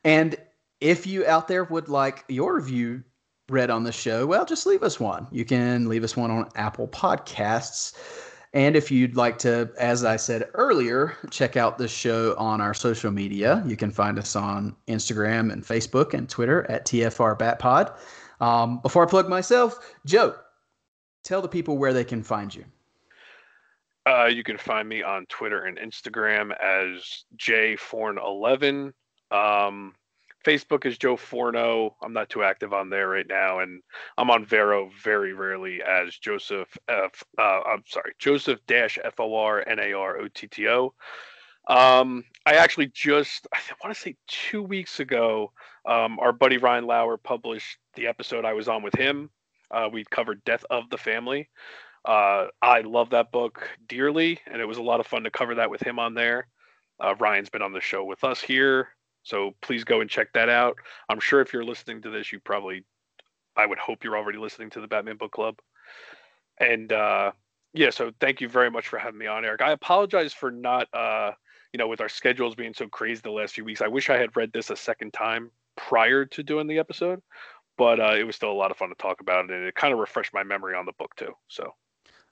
[0.03, 0.35] And
[0.79, 3.03] if you out there would like your review
[3.49, 5.27] read on the show, well, just leave us one.
[5.31, 7.93] You can leave us one on Apple Podcasts.
[8.53, 12.73] And if you'd like to, as I said earlier, check out the show on our
[12.73, 17.95] social media, you can find us on Instagram and Facebook and Twitter at TFR Batpod.
[18.41, 20.35] Um, before I plug myself, Joe,
[21.23, 22.65] tell the people where they can find you.
[24.05, 28.91] Uh, you can find me on Twitter and Instagram as jforn11.
[29.29, 29.93] Um,
[30.45, 31.95] Facebook is Joe Forno.
[32.01, 33.81] I'm not too active on there right now, and
[34.17, 37.23] I'm on Vero very rarely as Joseph F.
[37.37, 40.93] Uh, I'm sorry, Joseph Dash F O R N A R O T T O.
[41.67, 45.51] Um, I actually just I want to say two weeks ago,
[45.85, 49.29] um, our buddy Ryan Lauer published the episode I was on with him.
[49.69, 51.49] Uh, we covered Death of the Family.
[52.03, 55.55] Uh, I love that book dearly, and it was a lot of fun to cover
[55.55, 56.47] that with him on there.
[56.99, 58.89] Uh, Ryan's been on the show with us here,
[59.23, 60.77] so please go and check that out.
[61.09, 62.83] I'm sure if you're listening to this, you probably,
[63.55, 65.59] I would hope you're already listening to the Batman Book Club.
[66.59, 67.31] And uh,
[67.73, 69.61] yeah, so thank you very much for having me on, Eric.
[69.61, 71.31] I apologize for not, uh,
[71.73, 73.81] you know, with our schedules being so crazy the last few weeks.
[73.81, 77.21] I wish I had read this a second time prior to doing the episode,
[77.77, 79.75] but uh, it was still a lot of fun to talk about, it, and it
[79.75, 81.33] kind of refreshed my memory on the book too.
[81.47, 81.73] So.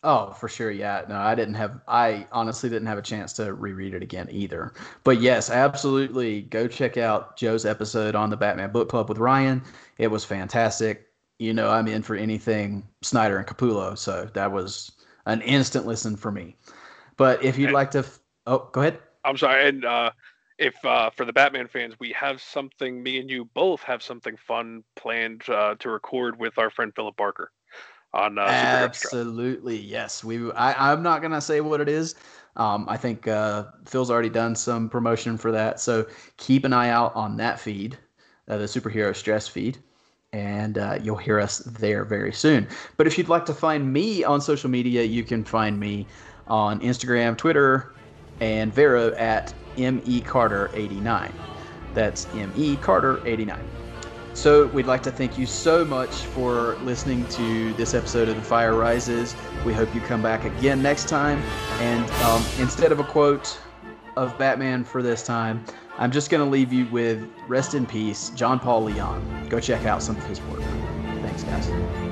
[0.03, 0.71] Oh, for sure.
[0.71, 1.03] Yeah.
[1.09, 4.73] No, I didn't have, I honestly didn't have a chance to reread it again either.
[5.03, 6.43] But yes, absolutely.
[6.43, 9.61] Go check out Joe's episode on the Batman Book Club with Ryan.
[9.97, 11.07] It was fantastic.
[11.37, 13.97] You know, I'm in for anything Snyder and Capullo.
[13.97, 14.91] So that was
[15.25, 16.55] an instant listen for me.
[17.17, 18.99] But if you'd And- like to, f- oh, go ahead.
[19.25, 20.11] I'm sorry, and uh,
[20.57, 23.03] if uh, for the Batman fans, we have something.
[23.03, 27.17] Me and you both have something fun planned uh, to record with our friend Philip
[27.17, 27.51] Barker
[28.13, 30.23] on uh, Absolutely, yes.
[30.23, 30.51] We.
[30.53, 32.15] I, I'm not gonna say what it is.
[32.55, 36.05] Um, I think uh, Phil's already done some promotion for that, so
[36.37, 37.97] keep an eye out on that feed,
[38.47, 39.77] uh, the superhero stress feed,
[40.33, 42.67] and uh, you'll hear us there very soon.
[42.97, 46.07] But if you'd like to find me on social media, you can find me
[46.47, 47.93] on Instagram, Twitter,
[48.41, 51.31] and Vero at me carter 89
[51.93, 53.88] That's me Carter 89.
[54.39, 58.41] So we'd like to thank you so much for listening to this episode of The
[58.41, 59.35] Fire Rises.
[59.65, 61.39] We hope you come back again next time.
[61.81, 63.59] And um, instead of a quote
[64.15, 65.65] of Batman for this time,
[65.97, 69.47] I'm just going to leave you with rest in peace, John Paul Leon.
[69.49, 70.61] Go check out some of his work.
[71.21, 72.08] Thanks, guys.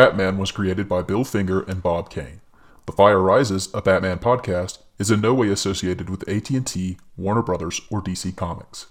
[0.00, 2.40] Batman was created by Bill Finger and Bob Kane.
[2.86, 7.82] The Fire Rises, a Batman podcast, is in no way associated with AT&T, Warner Brothers,
[7.90, 8.86] or DC Comics.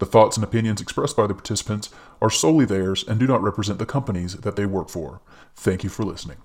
[0.00, 1.88] The thoughts and opinions expressed by the participants
[2.20, 5.22] are solely theirs and do not represent the companies that they work for.
[5.56, 6.36] Thank you for listening.